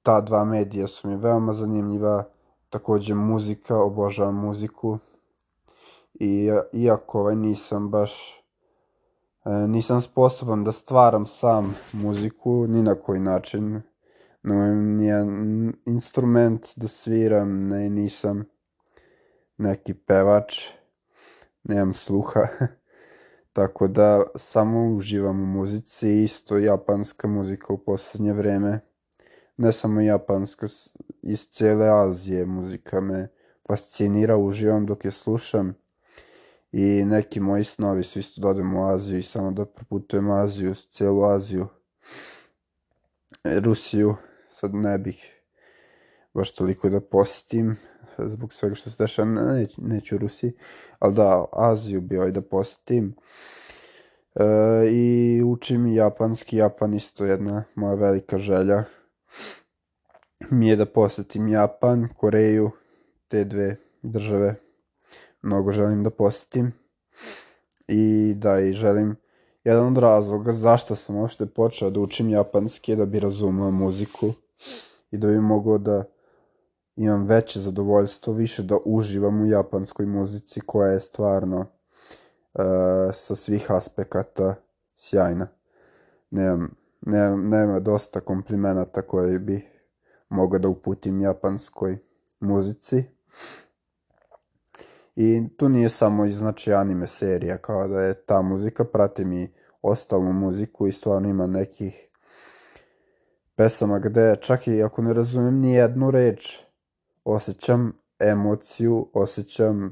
[0.02, 2.24] ta dva medija su mi veoma zanimljiva.
[2.70, 4.98] Takođe muzika, obožavam muziku.
[6.14, 8.45] I iako ovaj nisam baš e,
[9.68, 13.82] nisam sposoban da stvaram sam muziku ni na koji način.
[14.42, 18.44] No, nijedan instrument da sviram, ne, nisam
[19.58, 20.68] neki pevač,
[21.64, 22.46] nemam sluha.
[23.52, 28.80] Tako da samo uživam u muzici, isto japanska muzika u poslednje vreme.
[29.56, 30.66] Ne samo japanska,
[31.22, 33.28] iz cele Azije muzika me
[33.66, 35.74] fascinira, uživam dok je slušam.
[36.78, 40.74] I neki moji snovi su isto da odem u Aziju i samo da proputujem Aziju,
[40.74, 41.66] celu Aziju.
[43.44, 44.16] Rusiju
[44.50, 45.42] sad ne bih
[46.34, 47.76] baš toliko da posetim,
[48.18, 50.52] zbog svega što se dešava, ne, neću Rusiji,
[50.98, 53.14] ali da, Aziju bi ovaj da posetim.
[54.34, 54.44] E,
[54.90, 58.84] I učim japanski, Japan isto jedna moja velika želja
[60.50, 62.70] mi je da posetim Japan, Koreju,
[63.28, 64.65] te dve države
[65.46, 66.72] mnogo želim da posetim.
[67.88, 69.16] I da, i želim,
[69.64, 74.32] jedan od razloga zašto sam uopšte počeo da učim japanski je da bi razumeo muziku
[75.10, 76.04] i da bi mogao da
[76.96, 82.64] imam veće zadovoljstvo, više da uživam u japanskoj muzici koja je stvarno uh,
[83.12, 84.54] sa svih aspekata
[84.96, 85.46] sjajna.
[86.30, 89.62] Nemam, nemam, nema dosta komplimenata koje bi
[90.28, 91.98] mogao da uputim japanskoj
[92.40, 93.04] muzici.
[95.16, 99.52] I tu nije samo znači anime serija, kao da je ta muzika, pratim i
[99.82, 102.06] ostalu muziku i stvarno ima nekih
[103.54, 106.58] pesama gde čak i ako ne razumem ni jednu reč,
[107.24, 109.90] osjećam emociju, osjećam e,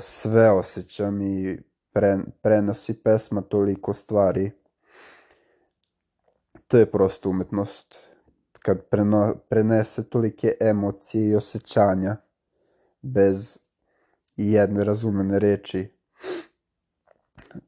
[0.00, 1.58] sve osjećam i
[1.92, 4.50] pre, prenosi pesma toliko stvari.
[6.66, 8.08] To je prosto umetnost.
[8.52, 12.16] Kad preno, prenese tolike emocije i osjećanja
[13.02, 13.58] bez
[14.38, 15.88] jedne razumene reči.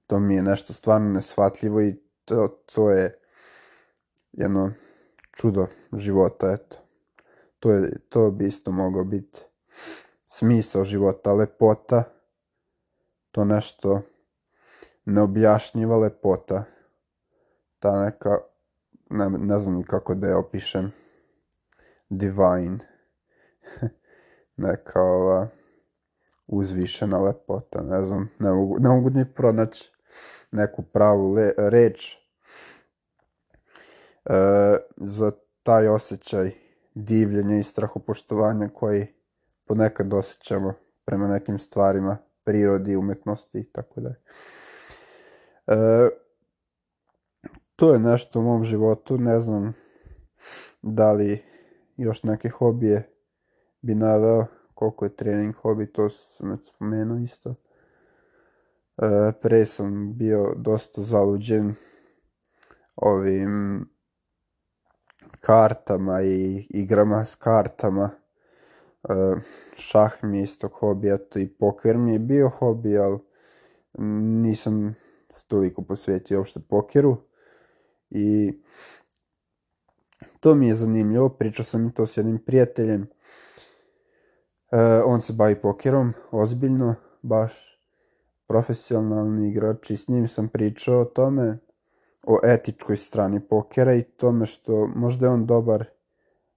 [0.07, 3.19] To mi je nešto stvarno nesvatljivo i to, to je
[4.33, 4.73] jedno
[5.33, 6.77] čudo života, eto.
[7.59, 9.41] To, je, to bi isto mogao biti
[10.29, 12.05] smisao života, lepota,
[13.31, 14.03] to nešto
[15.05, 16.65] neobjašnjiva lepota,
[17.79, 18.39] ta neka,
[19.11, 20.93] ne, ne znam kako da je opišem,
[22.09, 22.79] divine,
[24.57, 25.49] neka ova
[26.51, 29.93] uzvišena lepota, ne znam, ne mogu, ne mogu ni pronaći
[30.51, 32.17] neku pravu le, reč
[34.25, 34.37] e,
[34.97, 35.31] za
[35.63, 36.51] taj osjećaj
[36.95, 39.07] divljenja i strahopoštovanja koji
[39.65, 44.21] ponekad osjećamo prema nekim stvarima, prirodi, umetnosti i tako dalje.
[45.67, 46.09] E,
[47.77, 49.75] to je nešto u mom životu, ne znam
[50.83, 51.43] da li
[51.97, 53.11] još neke hobije
[53.83, 54.47] bi naveo,
[54.81, 57.55] koliko je trening hobi, to sam već spomenuo isto.
[58.99, 61.75] E, pre sam bio dosta zaluđen
[62.97, 63.87] ovim
[65.41, 68.11] kartama i igrama s kartama.
[69.09, 69.15] E,
[69.77, 73.19] šah mi je isto hobi, eto i poker mi je bio hobi, ali
[74.43, 74.95] nisam
[75.49, 77.17] toliko posvetio uopšte pokeru
[78.11, 78.59] i
[80.41, 83.09] to mi je zanimljivo, pričao sam i to s jednim prijateljem,
[85.07, 87.53] on se bavi pokerom, ozbiljno, baš
[88.47, 91.59] profesionalni igrač i s njim sam pričao o tome,
[92.27, 95.85] o etičkoj strani pokera i tome što možda je on dobar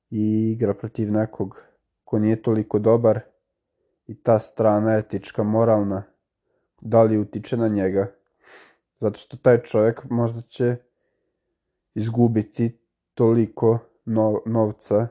[0.09, 1.63] i igra protiv nekog
[2.03, 3.19] ko nije toliko dobar
[4.07, 6.03] i ta strana etička, moralna,
[6.81, 8.11] da li utiče na njega.
[8.99, 10.75] Zato što taj čovjek možda će
[11.95, 12.77] izgubiti
[13.13, 15.07] toliko no, novca,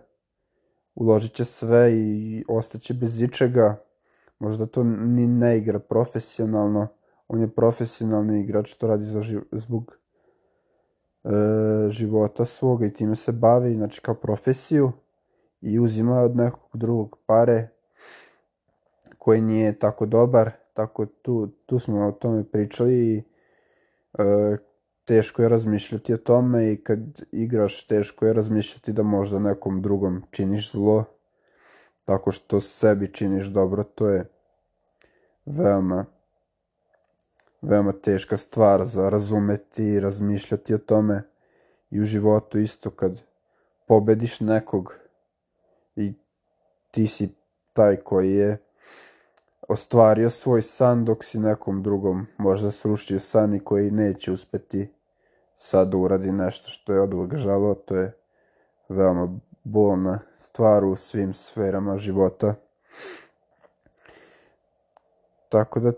[0.94, 3.84] uložit će sve i ostaće bez ičega.
[4.38, 6.88] Možda to ni ne igra profesionalno,
[7.28, 9.98] on je profesionalni igrač, to radi za živ, zbog
[11.24, 11.28] e,
[11.88, 14.92] života svoga i time se bavi, znači kao profesiju
[15.60, 17.68] i uzima od nekog drugog pare
[19.18, 23.22] koji nije tako dobar, tako tu, tu smo o tome pričali i
[24.18, 24.56] e,
[25.04, 30.22] teško je razmišljati o tome i kad igraš teško je razmišljati da možda nekom drugom
[30.30, 31.04] činiš zlo
[32.04, 34.30] tako što sebi činiš dobro, to je
[35.46, 36.04] veoma
[37.62, 41.22] veoma teška stvar za razumeti i razmišljati o tome
[41.90, 43.22] i u životu isto kad
[43.86, 44.98] pobediš nekog
[45.96, 46.12] i
[46.90, 47.28] ti si
[47.72, 48.58] taj koji je
[49.68, 54.92] ostvario svoj san dok si nekom drugom možda srušio san i koji neće uspeti
[55.56, 58.12] sad da uradi nešto što je od žalo, to je
[58.88, 62.54] veoma bolna stvar u svim sferama života.
[65.48, 65.92] Tako da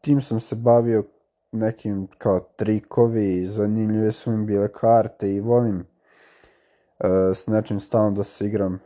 [0.00, 1.04] tim sam se bavio
[1.52, 8.22] nekim kao trikovi, zanimljive su mi bile karte i volim uh, s nečim stalno da
[8.22, 8.80] se igram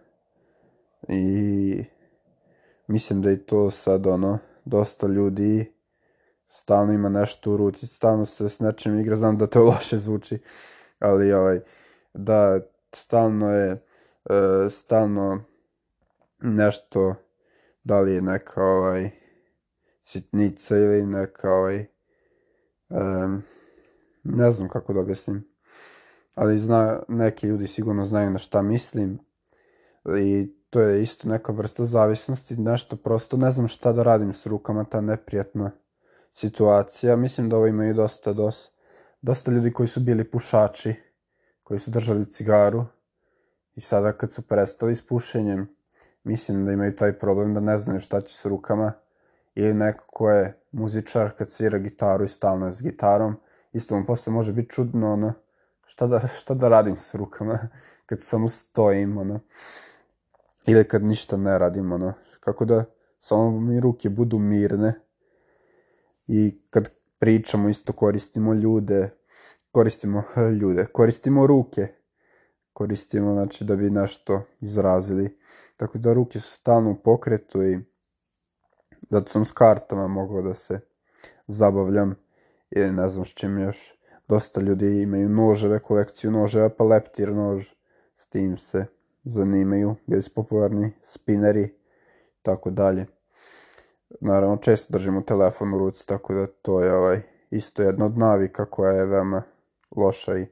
[1.09, 1.85] i
[2.87, 5.73] mislim da je to sad ono, dosta ljudi
[6.49, 10.39] stalno ima nešto u ruci, stalno se s nečim igra, znam da to loše zvuči,
[10.99, 11.61] ali ovaj,
[12.15, 12.61] da
[12.93, 15.45] stalno je, uh, stalno
[16.43, 17.15] nešto,
[17.85, 19.11] da li je neka ovaj,
[20.03, 21.87] sitnica ili neka ovaj,
[22.89, 23.43] um,
[24.23, 25.45] ne znam kako da objasnim,
[26.35, 29.19] ali zna, neki ljudi sigurno znaju na šta mislim
[30.19, 34.47] i to je isto neka vrsta zavisnosti, nešto prosto ne znam šta da radim s
[34.47, 35.71] rukama, ta neprijatna
[36.33, 37.17] situacija.
[37.17, 38.71] Mislim da ovo imaju dosta, dosta,
[39.23, 40.95] dosta ljudi koji su bili pušači,
[41.63, 42.85] koji su držali cigaru
[43.75, 45.69] i sada kad su prestali s pušenjem,
[46.25, 48.93] mislim da imaju taj problem da ne znaju šta će s rukama
[49.55, 53.37] ili neko ko je muzičar kad svira gitaru i stalno je s gitarom,
[53.73, 55.33] isto mu posle može biti čudno, ono,
[55.87, 57.59] šta da, šta da radim s rukama
[58.07, 59.41] kad samo stojim, ono
[60.67, 62.85] ili kad ništa ne radim, ono, kako da
[63.19, 64.95] samo mi ruke budu mirne
[66.27, 69.11] i kad pričamo isto koristimo ljude,
[69.73, 70.23] koristimo
[70.61, 71.89] ljude, koristimo ruke,
[72.73, 75.39] koristimo znači da bi nešto izrazili,
[75.77, 77.79] tako da ruke su stalno u pokretu i
[79.11, 80.81] zato sam s kartama mogao da se
[81.47, 82.15] zabavljam
[82.71, 83.95] ili ne znam s čim još.
[84.29, 87.67] Dosta ljudi imaju noževe, kolekciju noževa, pa leptir nož,
[88.17, 88.87] s tim se
[89.25, 91.75] zanimaju, bili su popularni spineri,
[92.43, 93.07] tako dalje.
[94.21, 98.65] Naravno, često držimo telefon u ruci, tako da to je ovaj, isto jedna od navika
[98.65, 99.43] koja je veoma
[99.97, 100.47] loša i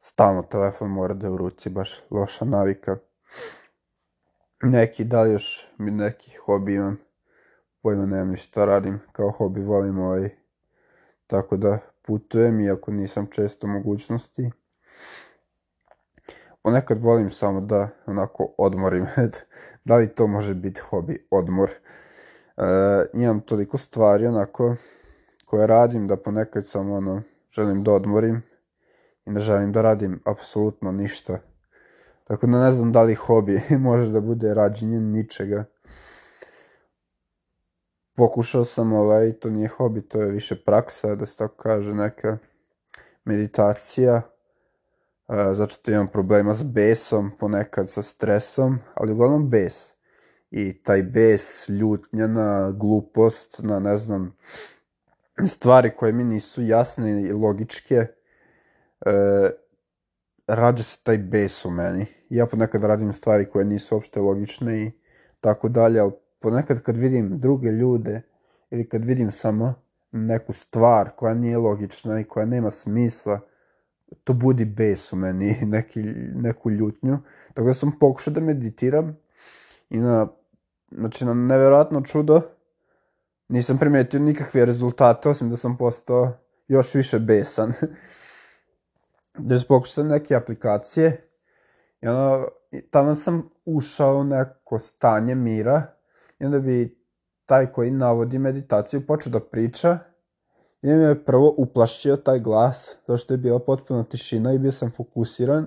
[0.00, 2.96] stalno telefon mora da je u ruci, baš loša navika.
[4.62, 6.98] Neki, da li još neki hobi imam,
[7.82, 10.30] pojma nemam ni šta radim, kao hobi volim ovaj,
[11.26, 14.50] tako da putujem, iako nisam često mogućnosti
[16.66, 19.06] ponekad volim samo da onako odmorim.
[19.84, 21.70] da li to može biti hobi, odmor.
[21.70, 22.62] E,
[23.14, 24.76] imam toliko stvari onako
[25.44, 28.42] koje radim da ponekad samo ono želim da odmorim
[29.26, 31.38] i ne želim da radim apsolutno ništa.
[32.24, 35.64] Tako da ne znam da li hobi može da bude rađenje ničega.
[38.16, 42.38] Pokušao sam ovaj, to nije hobi, to je više praksa, da se tako kaže, neka
[43.24, 44.22] meditacija
[45.28, 49.92] zato što imam problema s besom, ponekad sa stresom, ali uglavnom bes.
[50.50, 54.36] I taj bes, ljutnja na glupost, na ne znam,
[55.46, 58.06] stvari koje mi nisu jasne i logičke, e,
[60.46, 62.06] rađa se taj bes u meni.
[62.30, 64.90] Ja ponekad radim stvari koje nisu uopšte logične i
[65.40, 68.22] tako dalje, ali ponekad kad vidim druge ljude
[68.70, 69.74] ili kad vidim samo
[70.12, 73.40] neku stvar koja nije logična i koja nema smisla,
[74.24, 76.02] to budi bes u meni, neki,
[76.34, 77.18] neku ljutnju.
[77.54, 79.16] Tako da sam pokušao da meditiram
[79.90, 80.28] i na,
[80.90, 82.40] znači na neverovatno čudo,
[83.48, 86.32] nisam primetio nikakve rezultate, osim da sam postao
[86.68, 87.72] još više besan.
[89.38, 91.28] da pokušao sam neke aplikacije
[92.00, 92.48] i ono,
[92.90, 95.82] tamo sam ušao u neko stanje mira
[96.38, 96.98] i onda bi
[97.46, 99.98] taj koji navodi meditaciju počeo da priča
[100.82, 104.92] i me prvo uplašio taj glas, zato što je bila potpuno tišina i bio sam
[104.96, 105.66] fokusiran.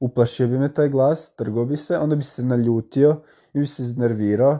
[0.00, 3.22] Uplašio bi me taj glas, trgo bi se, onda bi se naljutio
[3.52, 4.58] i bi se iznervirao.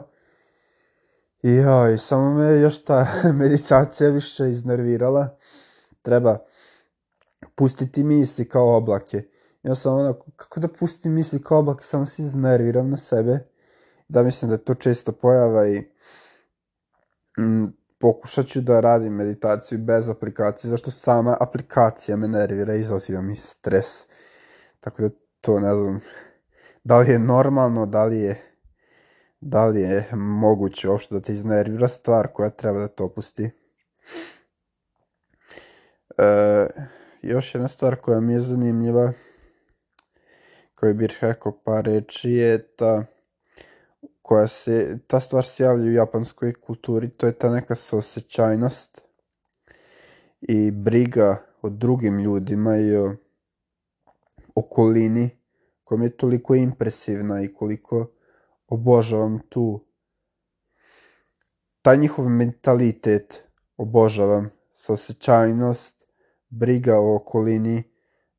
[1.43, 3.07] I joj, samo me još ta
[3.41, 5.37] meditacija više iznervirala.
[6.01, 6.37] Treba
[7.55, 9.23] pustiti misli kao oblake.
[9.63, 13.39] Ja sam onako, kako da pustim misli kao oblake, samo se iznerviram na sebe.
[14.07, 15.79] Da mislim da to često pojava i
[17.39, 23.35] mm, pokušat ću da radim meditaciju bez aplikacije, zašto sama aplikacija me nervira izaziva mi
[23.35, 24.07] stres.
[24.79, 25.09] Tako da
[25.41, 25.99] to ne znam,
[26.83, 28.41] da li je normalno, da li je,
[29.41, 33.49] da li je moguće uopšte da te iznervira stvar koja treba da te opusti.
[36.17, 36.67] E,
[37.21, 39.13] još jedna stvar koja mi je zanimljiva,
[40.75, 43.03] koju bih rekao par reči je ta
[44.23, 49.01] koja se, ta stvar se javlja u japanskoj kulturi, to je ta neka saosećajnost
[50.41, 53.15] i briga o drugim ljudima i o
[54.55, 55.29] okolini
[55.83, 58.11] koja mi je toliko impresivna i koliko
[58.67, 59.85] obožavam tu.
[61.81, 63.43] Taj njihov mentalitet
[63.77, 66.03] obožavam saosećajnost
[66.49, 67.83] briga o okolini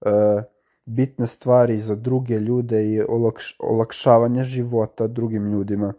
[0.01, 0.43] uh,
[0.85, 5.93] bitne stvari za druge ljude i olakš, olakšavanje života drugim ljudima.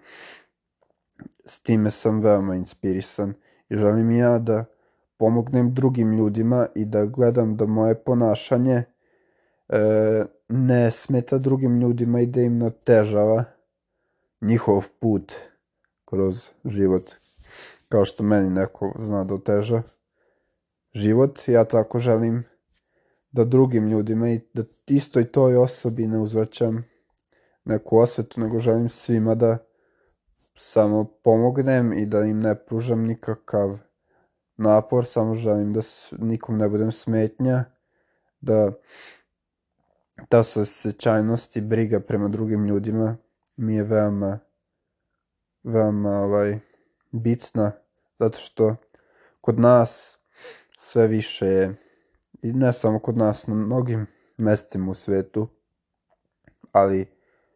[1.45, 3.33] S time sam veoma inspirisan
[3.69, 4.65] i želim ja da
[5.17, 8.83] pomognem drugim ljudima i da gledam da moje ponašanje
[9.69, 13.43] e, ne smeta drugim ljudima i da im natežava
[14.41, 15.33] njihov put
[16.05, 17.11] kroz život.
[17.89, 19.81] Kao što meni neko zna da oteža
[20.93, 22.43] život, ja tako želim
[23.35, 26.85] da drugim ljudima i da istoj toj osobi ne uzvraćam
[27.65, 29.57] neku osvetu, nego želim svima da
[30.53, 33.77] samo pomognem i da im ne pružam nikakav
[34.57, 35.81] napor, samo želim da
[36.19, 37.63] nikom ne budem smetnja,
[38.41, 38.71] da
[40.29, 43.17] ta saosećajnost i briga prema drugim ljudima
[43.57, 44.39] mi je veoma
[45.63, 46.59] veoma ovaj,
[47.11, 47.71] bitna,
[48.19, 48.75] zato što
[49.41, 50.17] kod nas
[50.79, 51.84] sve više je
[52.45, 55.47] i ne samo kod nas, na mnogim mestima u svetu,
[56.71, 57.05] ali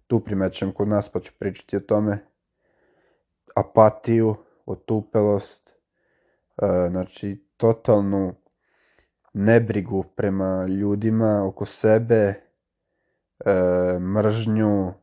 [0.08, 2.26] tu primećam kod nas pa ću pričati o tome,
[3.56, 4.36] apatiju,
[4.66, 5.74] otupelost, e,
[6.90, 8.36] znači totalnu
[9.34, 12.40] nebrigu prema ljudima oko sebe, e,
[14.00, 14.94] mržnju,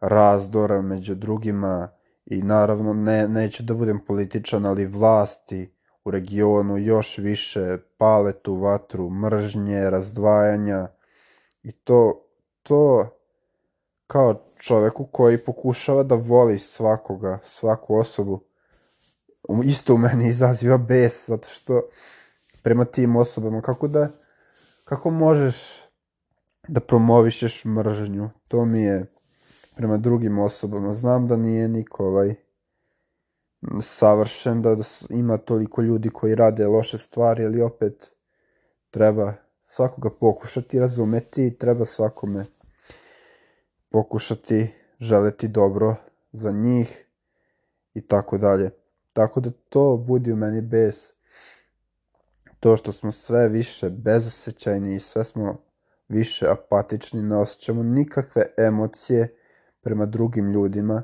[0.00, 1.88] razdora među drugima
[2.26, 8.54] i naravno ne, neću da budem političan, ali vlasti, u regionu još više pale tu
[8.54, 10.88] vatru mržnje, razdvajanja
[11.62, 12.24] i to,
[12.62, 13.10] to
[14.06, 18.40] kao čoveku koji pokušava da voli svakoga, svaku osobu,
[19.64, 21.82] isto u meni izaziva bes, zato što
[22.62, 24.08] prema tim osobama, kako da,
[24.84, 25.56] kako možeš
[26.68, 29.06] da promovišeš mržnju, to mi je
[29.76, 32.34] prema drugim osobama, znam da nije niko ovaj,
[33.82, 34.76] savršen, da,
[35.10, 38.12] ima toliko ljudi koji rade loše stvari, ali opet
[38.90, 39.34] treba
[39.66, 42.46] svakoga pokušati razumeti i treba svakome
[43.90, 45.96] pokušati želeti dobro
[46.32, 47.06] za njih
[47.94, 48.70] i tako dalje.
[49.12, 51.12] Tako da to budi u meni bez
[52.60, 55.60] to što smo sve više bezosećajni i sve smo
[56.08, 59.34] više apatični, ne osjećamo nikakve emocije
[59.80, 61.02] prema drugim ljudima,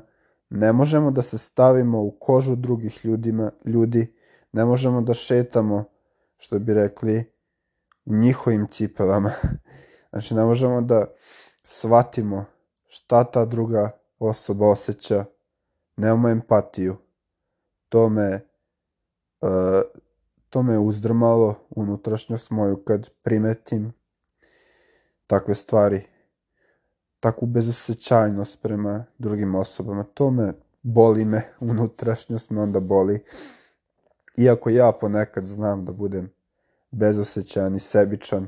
[0.49, 4.13] Ne možemo da se stavimo u kožu drugih ljudima, ljudi,
[4.51, 5.83] ne možemo da šetamo,
[6.37, 7.31] što bi rekli,
[8.05, 9.31] u njihovim cipelama.
[10.09, 11.05] Znači, ne možemo da
[11.63, 12.45] shvatimo
[12.87, 15.25] šta ta druga osoba osjeća,
[15.97, 16.95] nemamo empatiju.
[17.89, 18.41] To me,
[19.41, 19.49] uh,
[20.49, 23.93] to me uzdrmalo unutrašnjost moju kad primetim
[25.27, 26.01] takve stvari
[27.25, 30.03] takvu bezosećajnost prema drugim osobama.
[30.03, 33.23] To me boli me, unutrašnjost me onda boli.
[34.37, 36.31] Iako ja ponekad znam da budem
[36.91, 38.47] bezosećajan i sebičan,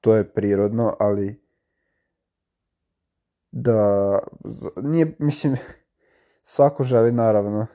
[0.00, 1.40] to je prirodno, ali
[3.50, 4.18] da,
[4.82, 5.56] nije, mislim,
[6.54, 7.66] svako želi naravno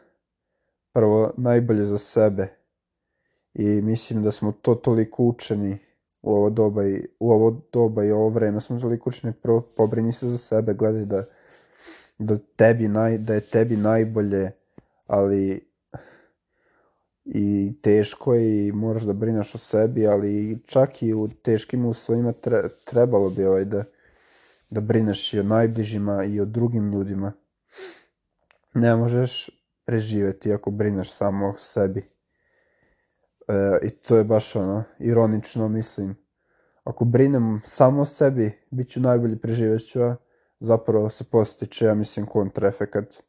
[0.93, 2.47] prvo najbolje za sebe
[3.53, 5.88] i mislim da smo to toliko učeni
[6.21, 10.11] u ovo doba i u ovo doba i ovo vreme smo toliko učeni prvo pobrini
[10.11, 11.23] se za sebe, gledaj da
[12.19, 14.51] da tebi naj, da je tebi najbolje,
[15.07, 15.69] ali
[17.25, 22.31] i teško je i moraš da brineš o sebi, ali čak i u teškim uslovima
[22.31, 23.83] tre, trebalo bi ovaj da,
[24.69, 27.33] da brineš i o najbližima i o drugim ljudima.
[28.73, 29.49] Ne možeš
[29.85, 32.18] preživeti ako brineš samo o sebi.
[33.49, 36.15] E, I to je baš ono, ironično mislim.
[36.83, 40.15] Ako brinem samo o sebi, bit ću najbolji preživeću, a
[40.59, 43.23] zapravo se postiče, ja mislim, kontraefekat.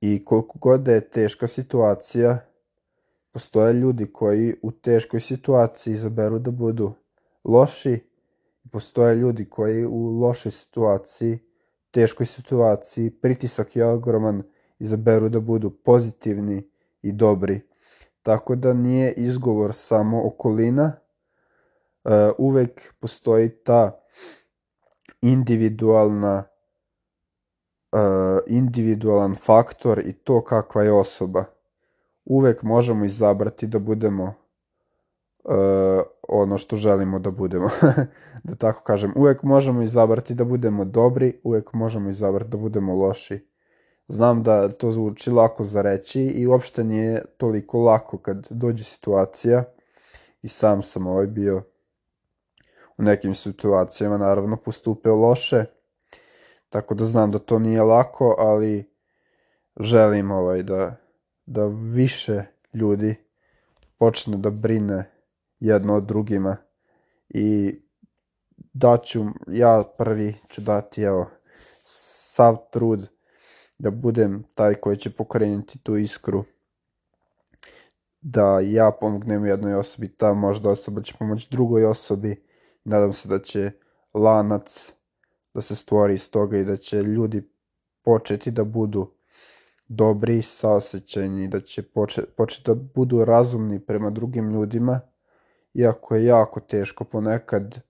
[0.00, 2.38] I koliko god da je teška situacija,
[3.32, 6.92] postoje ljudi koji u teškoj situaciji izaberu da budu
[7.44, 7.98] loši,
[8.72, 11.38] postoje ljudi koji u lošoj situaciji,
[11.90, 14.42] teškoj situaciji, pritisak je ogroman,
[14.78, 16.70] izaberu da budu pozitivni
[17.02, 17.69] i dobri.
[18.22, 20.92] Tako da nije izgovor samo okolina,
[22.04, 24.00] uh, uvek postoji ta
[25.22, 26.44] individualna
[27.92, 28.00] uh,
[28.46, 31.44] individualan faktor i to kakva je osoba.
[32.24, 34.34] Uvek možemo izabrati da budemo
[35.44, 35.52] uh,
[36.28, 37.68] ono što želimo da budemo.
[38.44, 39.12] da tako kažem.
[39.16, 43.49] Uvek možemo izabrati da budemo dobri, uvek možemo izabrati da budemo loši.
[44.12, 49.64] Znam da to zvuči lako za reći i uopšte nije toliko lako kad dođe situacija
[50.42, 51.62] i sam sam ovaj bio
[52.98, 55.64] u nekim situacijama naravno postupio loše,
[56.68, 58.90] tako da znam da to nije lako, ali
[59.80, 60.96] želim ovaj da,
[61.46, 62.44] da više
[62.74, 63.14] ljudi
[63.98, 65.10] počne da brine
[65.60, 66.56] jedno od drugima
[67.28, 67.80] i
[68.72, 71.26] daću, ja prvi ću dati evo
[71.84, 73.19] sav trud
[73.80, 76.44] da budem taj koji će pokrenuti tu iskru
[78.20, 82.42] da ja pomognem jednoj osobi, ta možda osoba će pomoći drugoj osobi.
[82.84, 83.70] Nadam se da će
[84.14, 84.92] lanac
[85.54, 87.42] da se stvori iz toga i da će ljudi
[88.04, 89.14] početi da budu
[89.88, 95.00] dobri i saosećajni, da će početi, početi da budu razumni prema drugim ljudima,
[95.74, 97.80] iako je jako teško ponekad,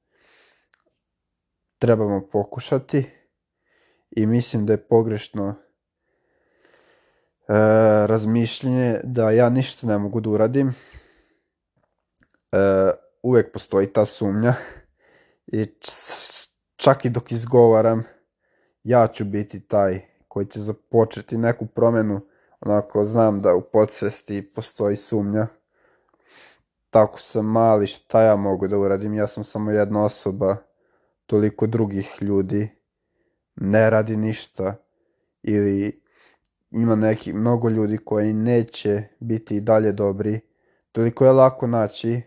[1.78, 3.10] trebamo pokušati
[4.10, 5.54] i mislim da je pogrešno
[7.50, 10.74] e, razmišljenje da ja ništa ne mogu da uradim.
[12.52, 12.90] E,
[13.22, 14.54] uvek postoji ta sumnja
[15.46, 15.66] i
[16.76, 18.02] čak i dok izgovaram,
[18.84, 22.20] ja ću biti taj koji će započeti neku promenu,
[22.60, 25.46] onako znam da u podsvesti postoji sumnja.
[26.90, 30.56] Tako sam mali, šta ja mogu da uradim, ja sam samo jedna osoba,
[31.26, 32.68] toliko drugih ljudi
[33.56, 34.76] ne radi ništa
[35.42, 36.02] ili
[36.70, 40.40] ima neki mnogo ljudi koji neće biti i dalje dobri,
[40.92, 42.22] toliko je lako naći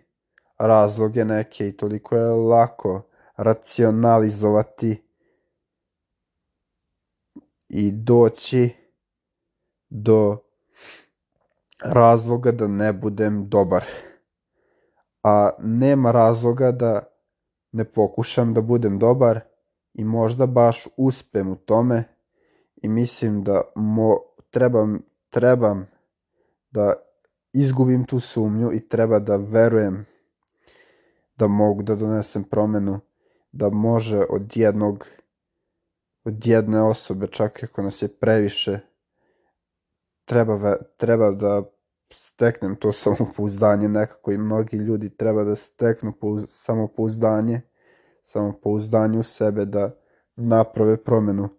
[0.57, 3.01] razloge neke i toliko je lako
[3.37, 5.01] racionalizovati
[7.69, 8.69] i doći
[9.89, 10.37] do
[11.83, 13.83] razloga da ne budem dobar.
[15.23, 17.03] A nema razloga da
[17.71, 19.39] ne pokušam da budem dobar
[19.93, 22.03] i možda baš uspem u tome
[22.75, 24.17] i mislim da mo,
[24.53, 25.87] trebam, trebam
[26.71, 26.93] da
[27.53, 30.05] izgubim tu sumnju i treba da verujem
[31.37, 32.99] da mogu da donesem promenu
[33.51, 35.07] da može od jednog
[36.25, 38.79] od jedne osobe, čak ako nas je previše,
[40.25, 41.63] treba, treba da
[42.13, 46.13] steknem to samopouzdanje nekako i mnogi ljudi treba da steknu
[46.47, 47.61] samopouzdanje,
[48.23, 49.95] samopouzdanje u sebe da
[50.35, 51.49] naprave promenu.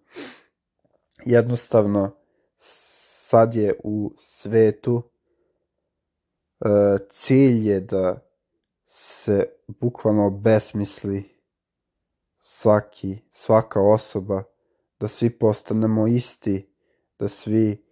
[1.24, 2.11] Jednostavno,
[3.26, 5.02] sad je u svetu
[6.60, 6.68] e,
[7.10, 8.20] cilj je da
[8.86, 11.24] se bukvalno besmisli
[12.40, 14.42] svaki, svaka osoba,
[15.00, 16.68] da svi postanemo isti,
[17.18, 17.84] da svi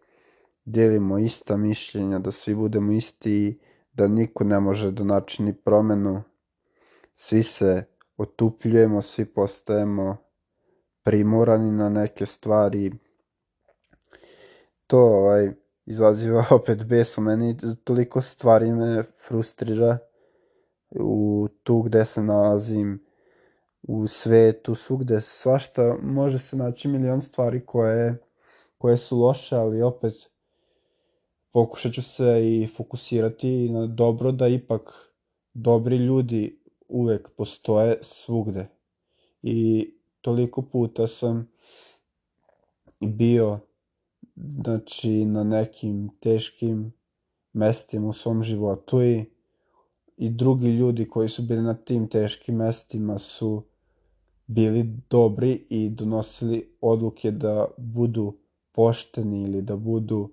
[0.65, 3.59] dijelimo ista mišljenja, da svi budemo isti i
[3.93, 6.23] da niko ne može da načini promenu.
[7.15, 7.85] Svi se
[8.17, 10.17] otupljujemo, svi postajemo
[11.03, 12.93] primorani na neke stvari.
[14.93, 15.51] To ovaj,
[15.87, 19.99] izaziva opet besu, meni toliko stvari me frustrira
[20.91, 23.05] u tu gde se nalazim,
[23.83, 28.19] u svetu, svugde, svašta, može se naći milion stvari koje,
[28.79, 30.13] koje su loše, ali opet
[31.53, 35.13] pokušat ću se i fokusirati na dobro da ipak
[35.55, 38.67] dobri ljudi uvek postoje svugde.
[39.43, 39.91] I
[40.21, 41.51] toliko puta sam
[43.01, 43.59] bio
[44.37, 46.93] znači na nekim teškim
[47.53, 49.25] mestima u svom životu i,
[50.17, 53.63] i drugi ljudi koji su bili na tim teškim mestima su
[54.47, 58.35] bili dobri i donosili odluke da budu
[58.73, 60.31] pošteni ili da budu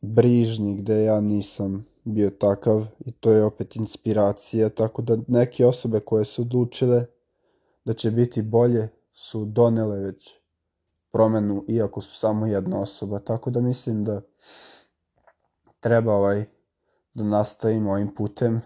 [0.00, 6.00] brižni gde ja nisam bio takav i to je opet inspiracija, tako da neke osobe
[6.00, 7.06] koje su odlučile
[7.84, 10.37] da će biti bolje su donele već
[11.12, 14.20] promenu, iako su samo jedna osoba, tako da mislim da
[15.80, 16.44] treba ovaj,
[17.14, 18.60] da nastavim ovim putem,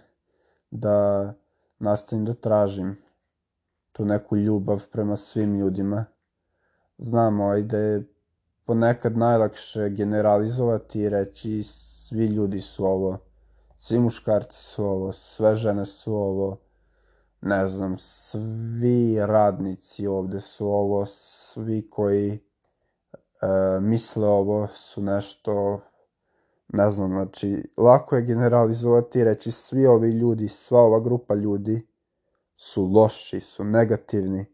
[0.70, 1.32] da
[1.78, 2.96] nastavim da tražim
[3.92, 6.04] tu neku ljubav prema svim ljudima.
[6.98, 8.08] Znam ovaj, da je
[8.64, 13.18] ponekad najlakše generalizovati i reći svi ljudi su ovo,
[13.76, 16.58] svi muškarci su ovo, sve žene su ovo,
[17.42, 22.40] ne znam, svi radnici ovde su ovo, svi koji e,
[23.80, 25.80] misle ovo su nešto,
[26.68, 31.86] ne znam, znači, lako je generalizovati i reći svi ovi ljudi, sva ova grupa ljudi
[32.56, 34.44] su loši, su negativni.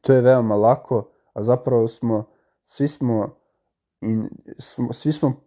[0.00, 2.24] To je veoma lako, a zapravo smo,
[2.66, 3.36] svi smo,
[4.00, 4.28] in,
[4.58, 5.40] smo svi smo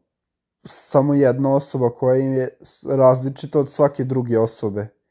[0.65, 5.02] samo jedna osoba koja je različita od svake druge osobe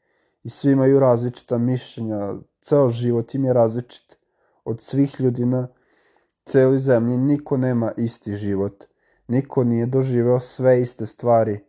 [0.43, 4.17] i svi imaju različita mišljenja, ceo život im je različit
[4.63, 5.67] od svih ljudi na
[6.45, 8.83] celoj zemlji, niko nema isti život,
[9.27, 11.59] niko nije doživeo sve iste stvari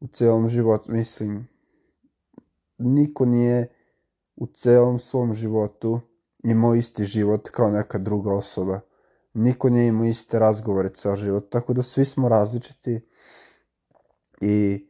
[0.00, 1.48] u celom životu, mislim,
[2.78, 3.68] niko nije
[4.36, 6.00] u celom svom životu
[6.42, 8.80] imao isti život kao neka druga osoba.
[9.34, 13.00] Niko nije imao iste razgovore ceo život, tako da svi smo različiti
[14.40, 14.85] i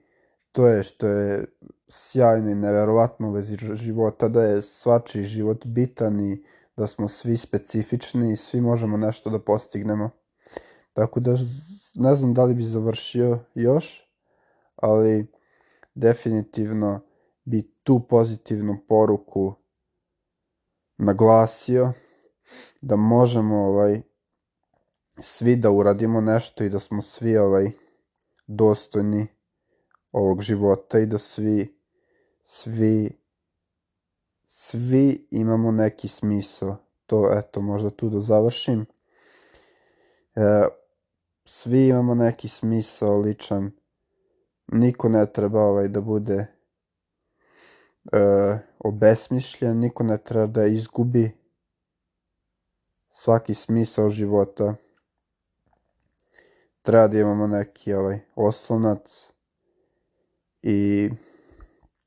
[0.56, 1.44] to je što je
[1.88, 6.44] sjajno i neverovatno vezi života, da je svačiji život bitan i
[6.76, 10.10] da smo svi specifični i svi možemo nešto da postignemo.
[10.92, 11.36] Tako da
[11.94, 14.10] ne znam da li bi završio još,
[14.76, 15.26] ali
[15.94, 17.00] definitivno
[17.44, 19.54] bi tu pozitivnu poruku
[20.98, 21.92] naglasio
[22.82, 24.02] da možemo ovaj
[25.18, 27.70] svi da uradimo nešto i da smo svi ovaj
[28.46, 29.35] dostojni
[30.16, 31.76] ovog života i da svi
[32.44, 33.10] svi
[34.46, 36.76] svi imamo neki smisao.
[37.06, 38.86] To, eto, možda tu da završim.
[40.34, 40.68] E,
[41.44, 43.70] svi imamo neki smisao ličan.
[44.66, 46.46] Niko ne treba ovaj da bude
[48.12, 48.18] e,
[48.78, 51.30] obesmišljen, niko ne treba da izgubi
[53.12, 54.74] svaki smisao života.
[56.82, 59.35] Treba da imamo neki ovaj oslonac
[60.68, 61.10] i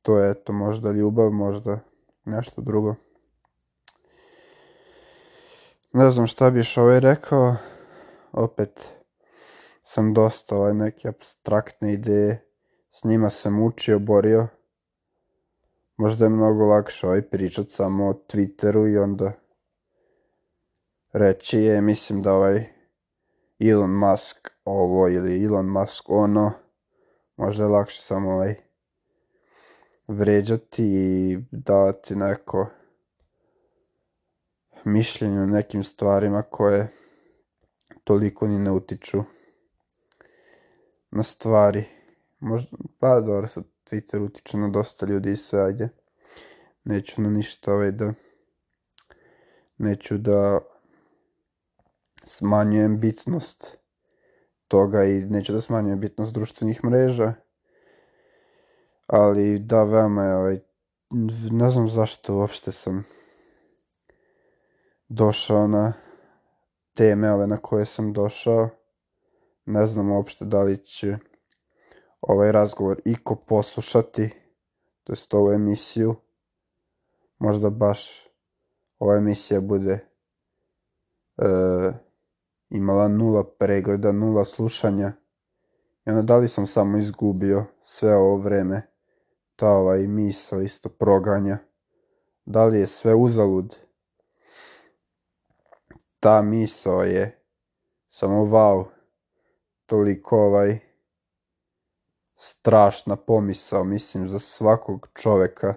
[0.02, 1.80] to je to možda ljubav, možda
[2.26, 2.96] nešto drugo.
[5.94, 7.56] Ne znam šta bi još ovaj rekao,
[8.32, 8.88] opet
[9.84, 12.46] sam dosta ovaj neke abstraktne ideje,
[12.92, 14.48] s njima sam učio, borio.
[15.98, 19.32] Možda je mnogo lakše ovaj pričat samo o Twitteru i onda
[21.14, 22.66] reći je, mislim da ovaj
[23.60, 26.52] Elon Musk ovo ili Elon Musk ono,
[27.40, 28.56] možda je lakše samo ovaj
[30.08, 32.68] vređati i davati neko
[34.86, 36.88] mišljenje o nekim stvarima koje
[38.04, 39.24] toliko ni ne utiču
[41.12, 41.84] na stvari.
[42.40, 45.90] Možda, pa dobro, sad Twitter utiče na dosta ljudi i sve, ajde.
[46.84, 48.14] Neću na ništa ovaj da...
[49.78, 50.60] Neću da
[52.26, 53.78] smanjujem bitnost
[54.70, 57.34] toga i neću da smanjujem bitnost društvenih mreža
[59.08, 60.60] ali da, veoma je ovaj,
[61.52, 63.04] ne znam zašto uopšte sam
[65.08, 65.94] došao na
[66.94, 68.70] teme ove na koje sam došao.
[69.66, 71.18] Ne znam uopšte da li će
[72.22, 74.30] ovaj razgovor iko poslušati,
[75.04, 76.16] to jest ovu emisiju.
[77.40, 78.28] Možda baš
[79.00, 79.94] ova emisija bude
[81.38, 81.46] e,
[82.70, 85.12] imala nula pregleda, nula slušanja.
[86.06, 88.90] I onda da li sam samo izgubio sve ovo vreme
[89.60, 91.58] ta ovaj misao isto proganja.
[92.46, 93.76] Da li je sve uzalud?
[96.20, 97.40] Ta misao je
[98.10, 98.86] samo wow,
[99.86, 100.80] toliko ovaj
[102.36, 105.76] strašna pomisao, mislim, za svakog čoveka.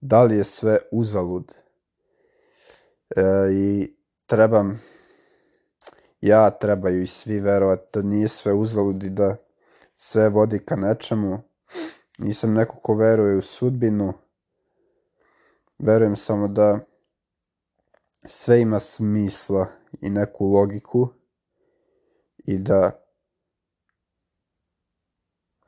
[0.00, 1.54] Da li je sve uzalud?
[3.16, 3.22] E,
[3.52, 4.80] I trebam,
[6.26, 9.36] ja trebaju i svi verovati da nije sve uzalud i da
[9.96, 11.42] sve vodi ka nečemu
[12.18, 14.12] Nisam neko ko veruje u sudbinu.
[15.78, 16.78] Verujem samo da
[18.26, 19.66] sve ima smisla
[20.00, 21.08] i neku logiku
[22.38, 23.02] i da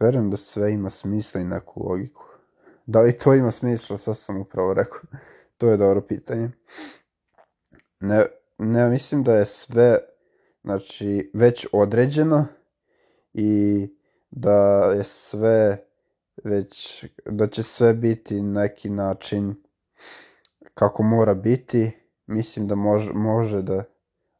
[0.00, 2.24] verujem da sve ima smisla i neku logiku.
[2.86, 5.00] Da li to ima smisla, sad sam upravo rekao.
[5.56, 6.50] to je dobro pitanje.
[8.00, 8.26] Ne,
[8.58, 9.98] ne mislim da je sve
[10.62, 12.46] znači, već određeno
[13.34, 13.88] i
[14.30, 15.84] da je sve
[16.44, 19.54] već, da će sve biti neki način
[20.74, 21.90] kako mora biti,
[22.26, 23.84] mislim da može, može da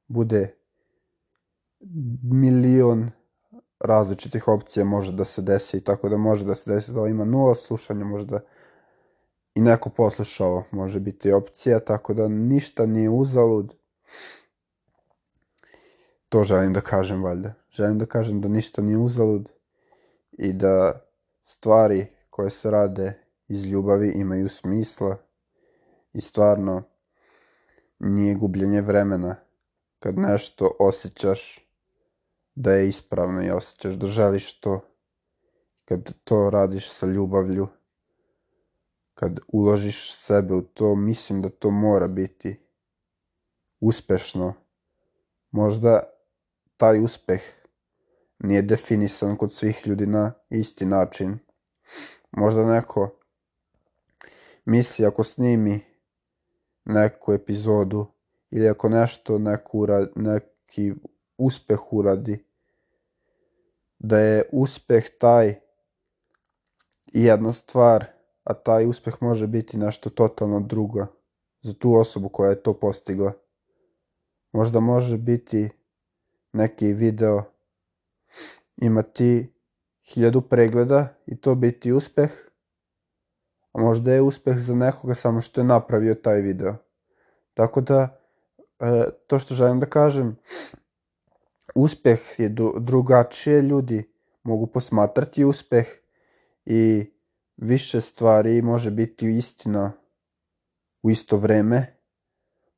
[0.09, 0.55] bude
[2.23, 3.11] milion
[3.81, 7.55] različitih opcija može da se desi, tako da može da se desi da ima nula
[7.55, 8.41] slušanja, može da
[9.55, 13.75] i neko poslušao, može biti opcija, tako da ništa nije uzalud.
[16.29, 17.55] To želim da kažem, valjda.
[17.71, 19.49] Želim da kažem da ništa nije uzalud
[20.33, 21.01] i da
[21.43, 23.15] stvari koje se rade
[23.49, 25.17] iz ljubavi imaju smisla
[26.13, 26.83] i stvarno
[27.99, 29.37] nije gubljenje vremena
[29.99, 31.71] kad nešto osjećaš
[32.55, 34.81] da je ispravno i osjećaš da želiš to
[35.85, 37.69] kad to radiš sa ljubavlju
[39.15, 42.61] kad uložiš sebe u to mislim da to mora biti
[43.81, 44.55] uspešno
[45.51, 46.18] možda
[46.79, 47.41] taj uspeh
[48.39, 51.39] nije definisan kod svih ljudi na isti način
[52.31, 53.11] možda neko
[54.65, 55.81] misli ako snimi
[56.85, 58.07] neku epizodu
[58.51, 60.95] ili ako nešto neku uradi, neki
[61.39, 62.45] uspeh uradi,
[63.99, 65.55] da je uspeh taj
[67.07, 68.05] jedna stvar,
[68.45, 71.07] a taj uspeh može biti nešto totalno drugo
[71.63, 73.33] za tu osobu koja je to postigla.
[74.53, 75.69] Možda može biti
[76.53, 77.43] neki video
[78.77, 79.53] imati
[80.05, 82.31] hiljadu pregleda i to biti uspeh,
[83.73, 86.75] a možda je uspeh za nekoga samo što je napravio taj video.
[87.55, 88.21] Tako da,
[88.81, 90.37] e, to što želim da kažem,
[91.75, 94.11] uspeh je drugačije, ljudi
[94.43, 95.87] mogu posmatrati uspeh
[96.65, 97.13] i
[97.57, 99.93] više stvari može biti istina
[101.03, 101.95] u isto vreme.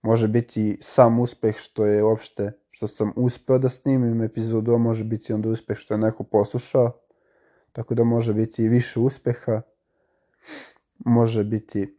[0.03, 5.05] Može biti sam uspeh što je uopšte, što sam uspeo da snimim epizodu, a može
[5.05, 6.93] biti onda uspeh što je neko poslušao.
[7.73, 9.61] Tako da može biti i više uspeha.
[10.99, 11.99] Može biti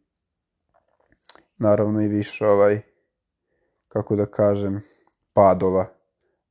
[1.57, 2.81] naravno i više ovaj,
[3.87, 4.81] kako da kažem,
[5.33, 5.93] padova.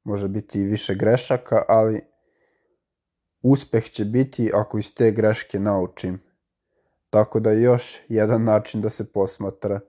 [0.04, 2.00] Može biti i više grešaka, ali
[3.42, 6.20] uspeh će biti ako iz te greške naučim.
[7.10, 9.80] Tako da još jedan način da se posmatra.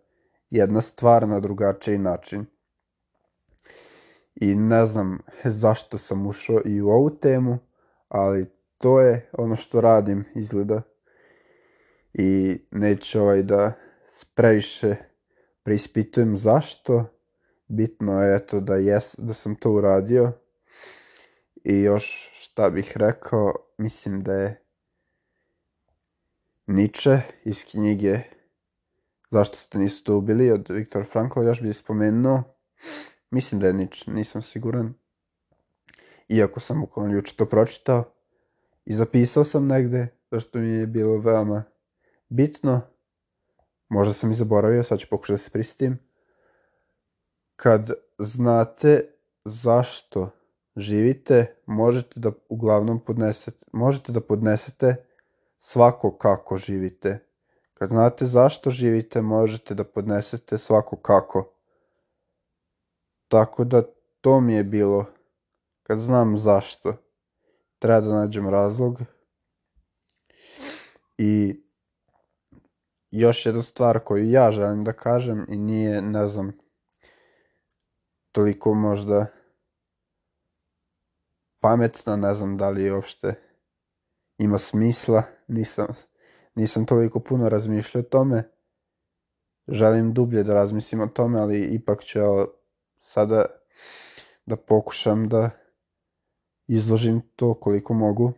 [0.50, 2.46] Jedna stvar na drugačiji način.
[4.36, 7.60] I ne znam zašto sam ušao i u ovu temu,
[8.08, 8.46] ali
[8.78, 10.82] to je ono što radim izgleda.
[12.14, 13.74] I neću ovaj da
[14.36, 14.96] previše
[15.64, 17.06] preispitujem zašto.
[17.68, 20.32] Bitno je eto da, jes, da sam to uradio.
[21.64, 24.62] I još šta bih rekao, mislim da je
[26.68, 28.20] Nietzsche iz knjige
[29.32, 32.44] Zašto ste niste ubili od Viktor Frankla, još bih spomenuo.
[33.32, 34.94] Mislim da je Nietzsche, nisam siguran.
[36.30, 38.04] Iako sam bukvalno juče to pročitao.
[38.86, 41.64] I zapisao sam negde, zašto mi je bilo veoma
[42.30, 42.82] bitno.
[43.90, 46.00] Možda sam i zaboravio, sad ću pokušati da se prisjetim.
[47.56, 49.14] Kad znate
[49.46, 50.30] zašto
[50.76, 54.96] živite, možete da uglavnom podnesete, možete da podnesete
[55.60, 57.20] svako kako živite.
[57.74, 61.54] Kad znate zašto živite, možete da podnesete svako kako.
[63.32, 63.84] Tako da
[64.22, 65.06] to mi je bilo,
[65.84, 66.94] kad znam zašto,
[67.80, 69.00] treba da nađem razlog.
[71.18, 71.64] I
[73.12, 76.52] još jedna stvar koju ja želim da kažem i nije, ne znam,
[78.32, 79.26] toliko možda
[81.60, 83.34] pametna, ne znam da li uopšte
[84.38, 85.88] ima smisla, nisam,
[86.56, 88.52] nisam toliko puno razmišljao o tome.
[89.68, 92.20] Želim dublje da razmislim o tome, ali ipak ću
[93.02, 93.46] sada
[94.46, 95.50] da pokušam da
[96.68, 98.34] izložim to koliko mogu.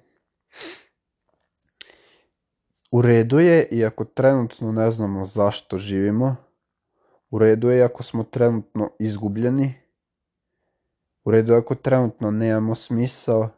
[2.92, 6.36] U redu je, iako trenutno ne znamo zašto živimo,
[7.30, 9.74] u redu je ako smo trenutno izgubljeni,
[11.24, 13.50] u redu je ako trenutno nemamo smisao,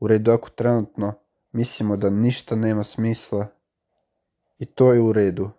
[0.00, 1.12] u redu je ako trenutno
[1.52, 3.46] mislimo da ništa nema smisla
[4.58, 5.50] i to je u redu.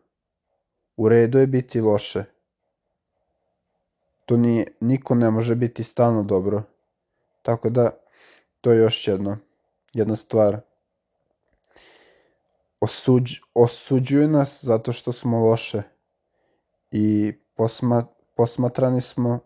[0.97, 2.34] U redu je biti loše.
[4.26, 6.63] To ni, niko ne može biti stalno dobro.
[7.41, 7.89] Tako da,
[8.61, 9.38] to je još jedno,
[9.93, 10.59] jedna stvar.
[12.80, 15.82] Osuđ, osuđuju nas zato što smo loše
[16.91, 18.05] i posma,
[18.36, 19.39] posmatrani smo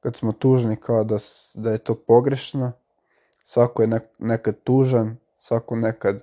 [0.00, 1.16] kad smo tužni kao da,
[1.54, 2.72] da je to pogrešno.
[3.44, 6.20] Svako je nekad tužan, svako nekad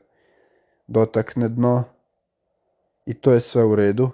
[0.87, 1.83] dotakne dno
[3.05, 4.09] i to je sve u redu.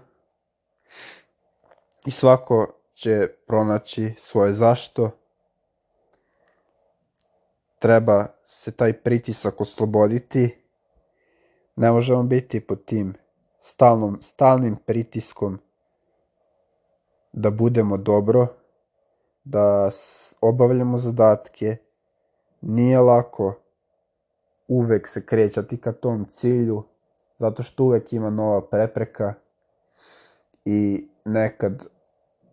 [2.06, 5.12] I svako će pronaći svoje zašto.
[7.80, 10.58] treba se taj pritisak osloboditi.
[11.76, 13.14] Ne možemo biti pod tim
[13.62, 15.60] stalnom, stalnim pritiskom
[17.34, 18.48] da budemo dobro,
[19.44, 19.90] da
[20.42, 21.78] obavljamo zadatke.
[22.62, 23.60] Nije lako
[24.68, 26.84] uvek se krećati ka tom cilju,
[27.38, 29.34] zato što uvek ima nova prepreka
[30.66, 31.99] i nekad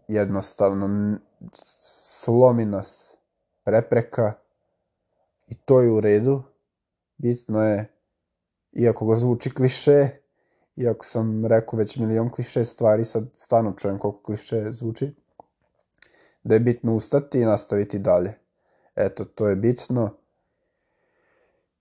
[0.09, 1.17] jednostavno
[1.55, 3.13] slomi nas
[3.65, 4.33] prepreka
[5.49, 6.43] i to je u redu.
[7.17, 7.93] Bitno je,
[8.73, 10.09] iako ga zvuči kliše,
[10.77, 15.15] iako sam rekao već milion kliše stvari, sad stvarno čujem koliko kliše zvuči,
[16.45, 18.35] da je bitno ustati i nastaviti dalje.
[18.97, 20.11] Eto, to je bitno.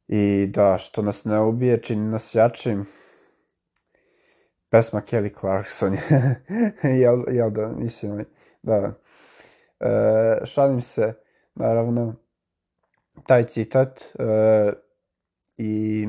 [0.08, 2.86] I da, što nas ne ubije, čini nas jačim.
[4.76, 6.44] Pesma Kelly Clarkson je,
[7.02, 8.26] jel, jel da, mislim,
[8.64, 8.94] da.
[9.80, 11.14] E, šalim se,
[11.56, 12.16] naravno,
[13.28, 14.74] taj citat e,
[15.58, 16.08] i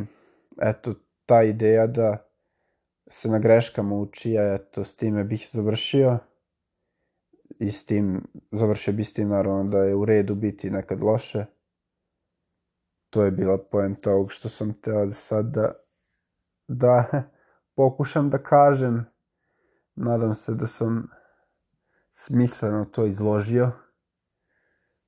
[0.62, 0.94] eto,
[1.26, 2.28] ta ideja da
[3.06, 6.18] se na greškama uči, a eto, s time bih završio
[7.58, 11.44] i s tim, završio bi s tim naravno da je u redu biti nekad loše.
[13.10, 15.72] To je bila poenta ovog što sam teo sad da,
[16.68, 17.22] da
[17.76, 19.04] pokušam da kažem.
[19.94, 21.08] Nadam se da sam
[22.12, 23.70] smisleno to izložio.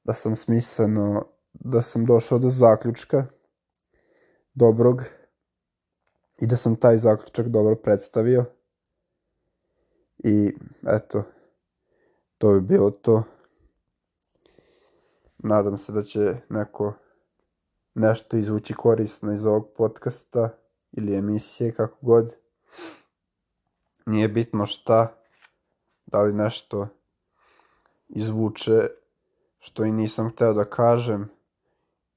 [0.05, 3.27] Da sam smisleno, da sam došao do zaključka
[4.55, 5.03] dobrog
[6.41, 8.45] i da sam taj zaključak dobro predstavio.
[10.19, 10.55] I
[10.87, 11.23] eto,
[12.39, 13.23] to bi bilo to.
[15.39, 16.95] Nadam se da će neko
[17.95, 20.59] nešto izvući korisno iz ovog podcasta
[20.93, 22.35] ili emisije, kako god.
[24.07, 25.15] Nije bitno šta,
[26.07, 26.89] da li nešto
[28.09, 28.89] izvuče
[29.59, 31.31] što i nisam hteo da kažem.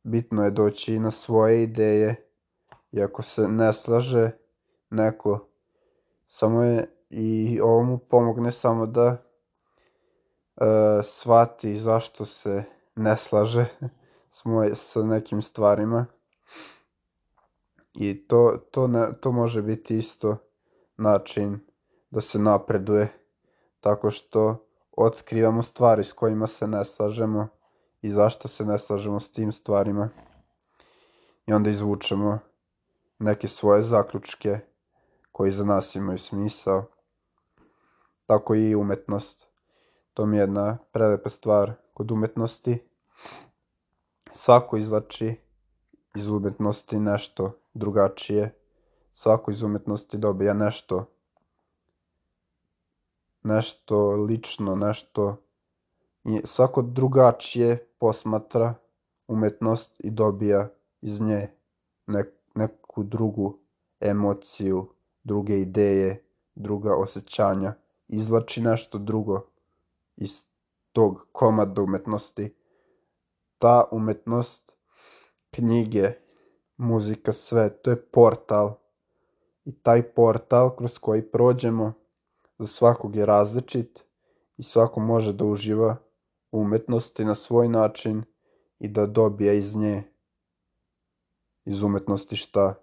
[0.03, 2.15] Bitno je doći na svoje ideje
[2.91, 4.31] i ako se ne slaže
[4.89, 5.47] neko,
[6.27, 9.07] samo je i ovo mu pomogne samo da
[10.55, 10.65] uh,
[11.03, 12.63] shvati zašto se
[12.95, 13.65] ne slaže
[14.35, 16.05] s moje, sa nekim stvarima.
[17.93, 20.37] I to, to, ne, to može biti isto
[20.97, 21.59] način
[22.09, 23.07] da se napreduje,
[23.79, 24.65] tako što
[24.97, 27.47] otkrivamo stvari s kojima se ne slažemo
[28.01, 30.09] i zašto se ne slažemo s tim stvarima.
[31.45, 32.39] I onda izvučemo
[33.19, 34.59] neke svoje zaključke
[35.31, 36.85] koji za nas imaju smisao.
[38.25, 39.47] Tako i umetnost.
[40.13, 42.79] To mi je jedna prelepa stvar kod umetnosti.
[44.33, 45.35] Svako izlači
[46.15, 48.55] iz umetnosti nešto drugačije.
[49.13, 51.05] Svako iz umetnosti dobija nešto
[53.43, 55.37] nešto lično, nešto
[56.43, 58.73] svako drugačije posmatra
[59.27, 60.69] umetnost i dobija
[61.01, 61.47] iz nje
[62.07, 63.57] nek, neku drugu
[63.99, 64.87] emociju,
[65.23, 66.23] druge ideje,
[66.55, 67.73] druga osjećanja,
[68.07, 69.41] izvlači nešto drugo
[70.17, 70.43] iz
[70.91, 72.53] tog komada umetnosti.
[73.57, 74.70] Ta umetnost,
[75.51, 76.11] knjige,
[76.77, 78.77] muzika, sve, to je portal.
[79.65, 81.93] I taj portal kroz koji prođemo
[82.59, 84.05] za svakog je različit
[84.57, 85.95] i svako može da uživa
[86.51, 88.23] u umetnosti na svoj način
[88.79, 90.03] i da dobije iz nje,
[91.65, 92.73] iz umetnosti šta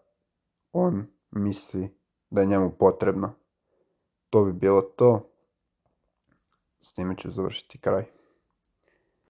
[0.72, 1.98] on misli
[2.30, 3.34] da je njemu potrebno.
[4.30, 5.30] To bi bilo to.
[6.80, 8.17] S time ću završiti kraj.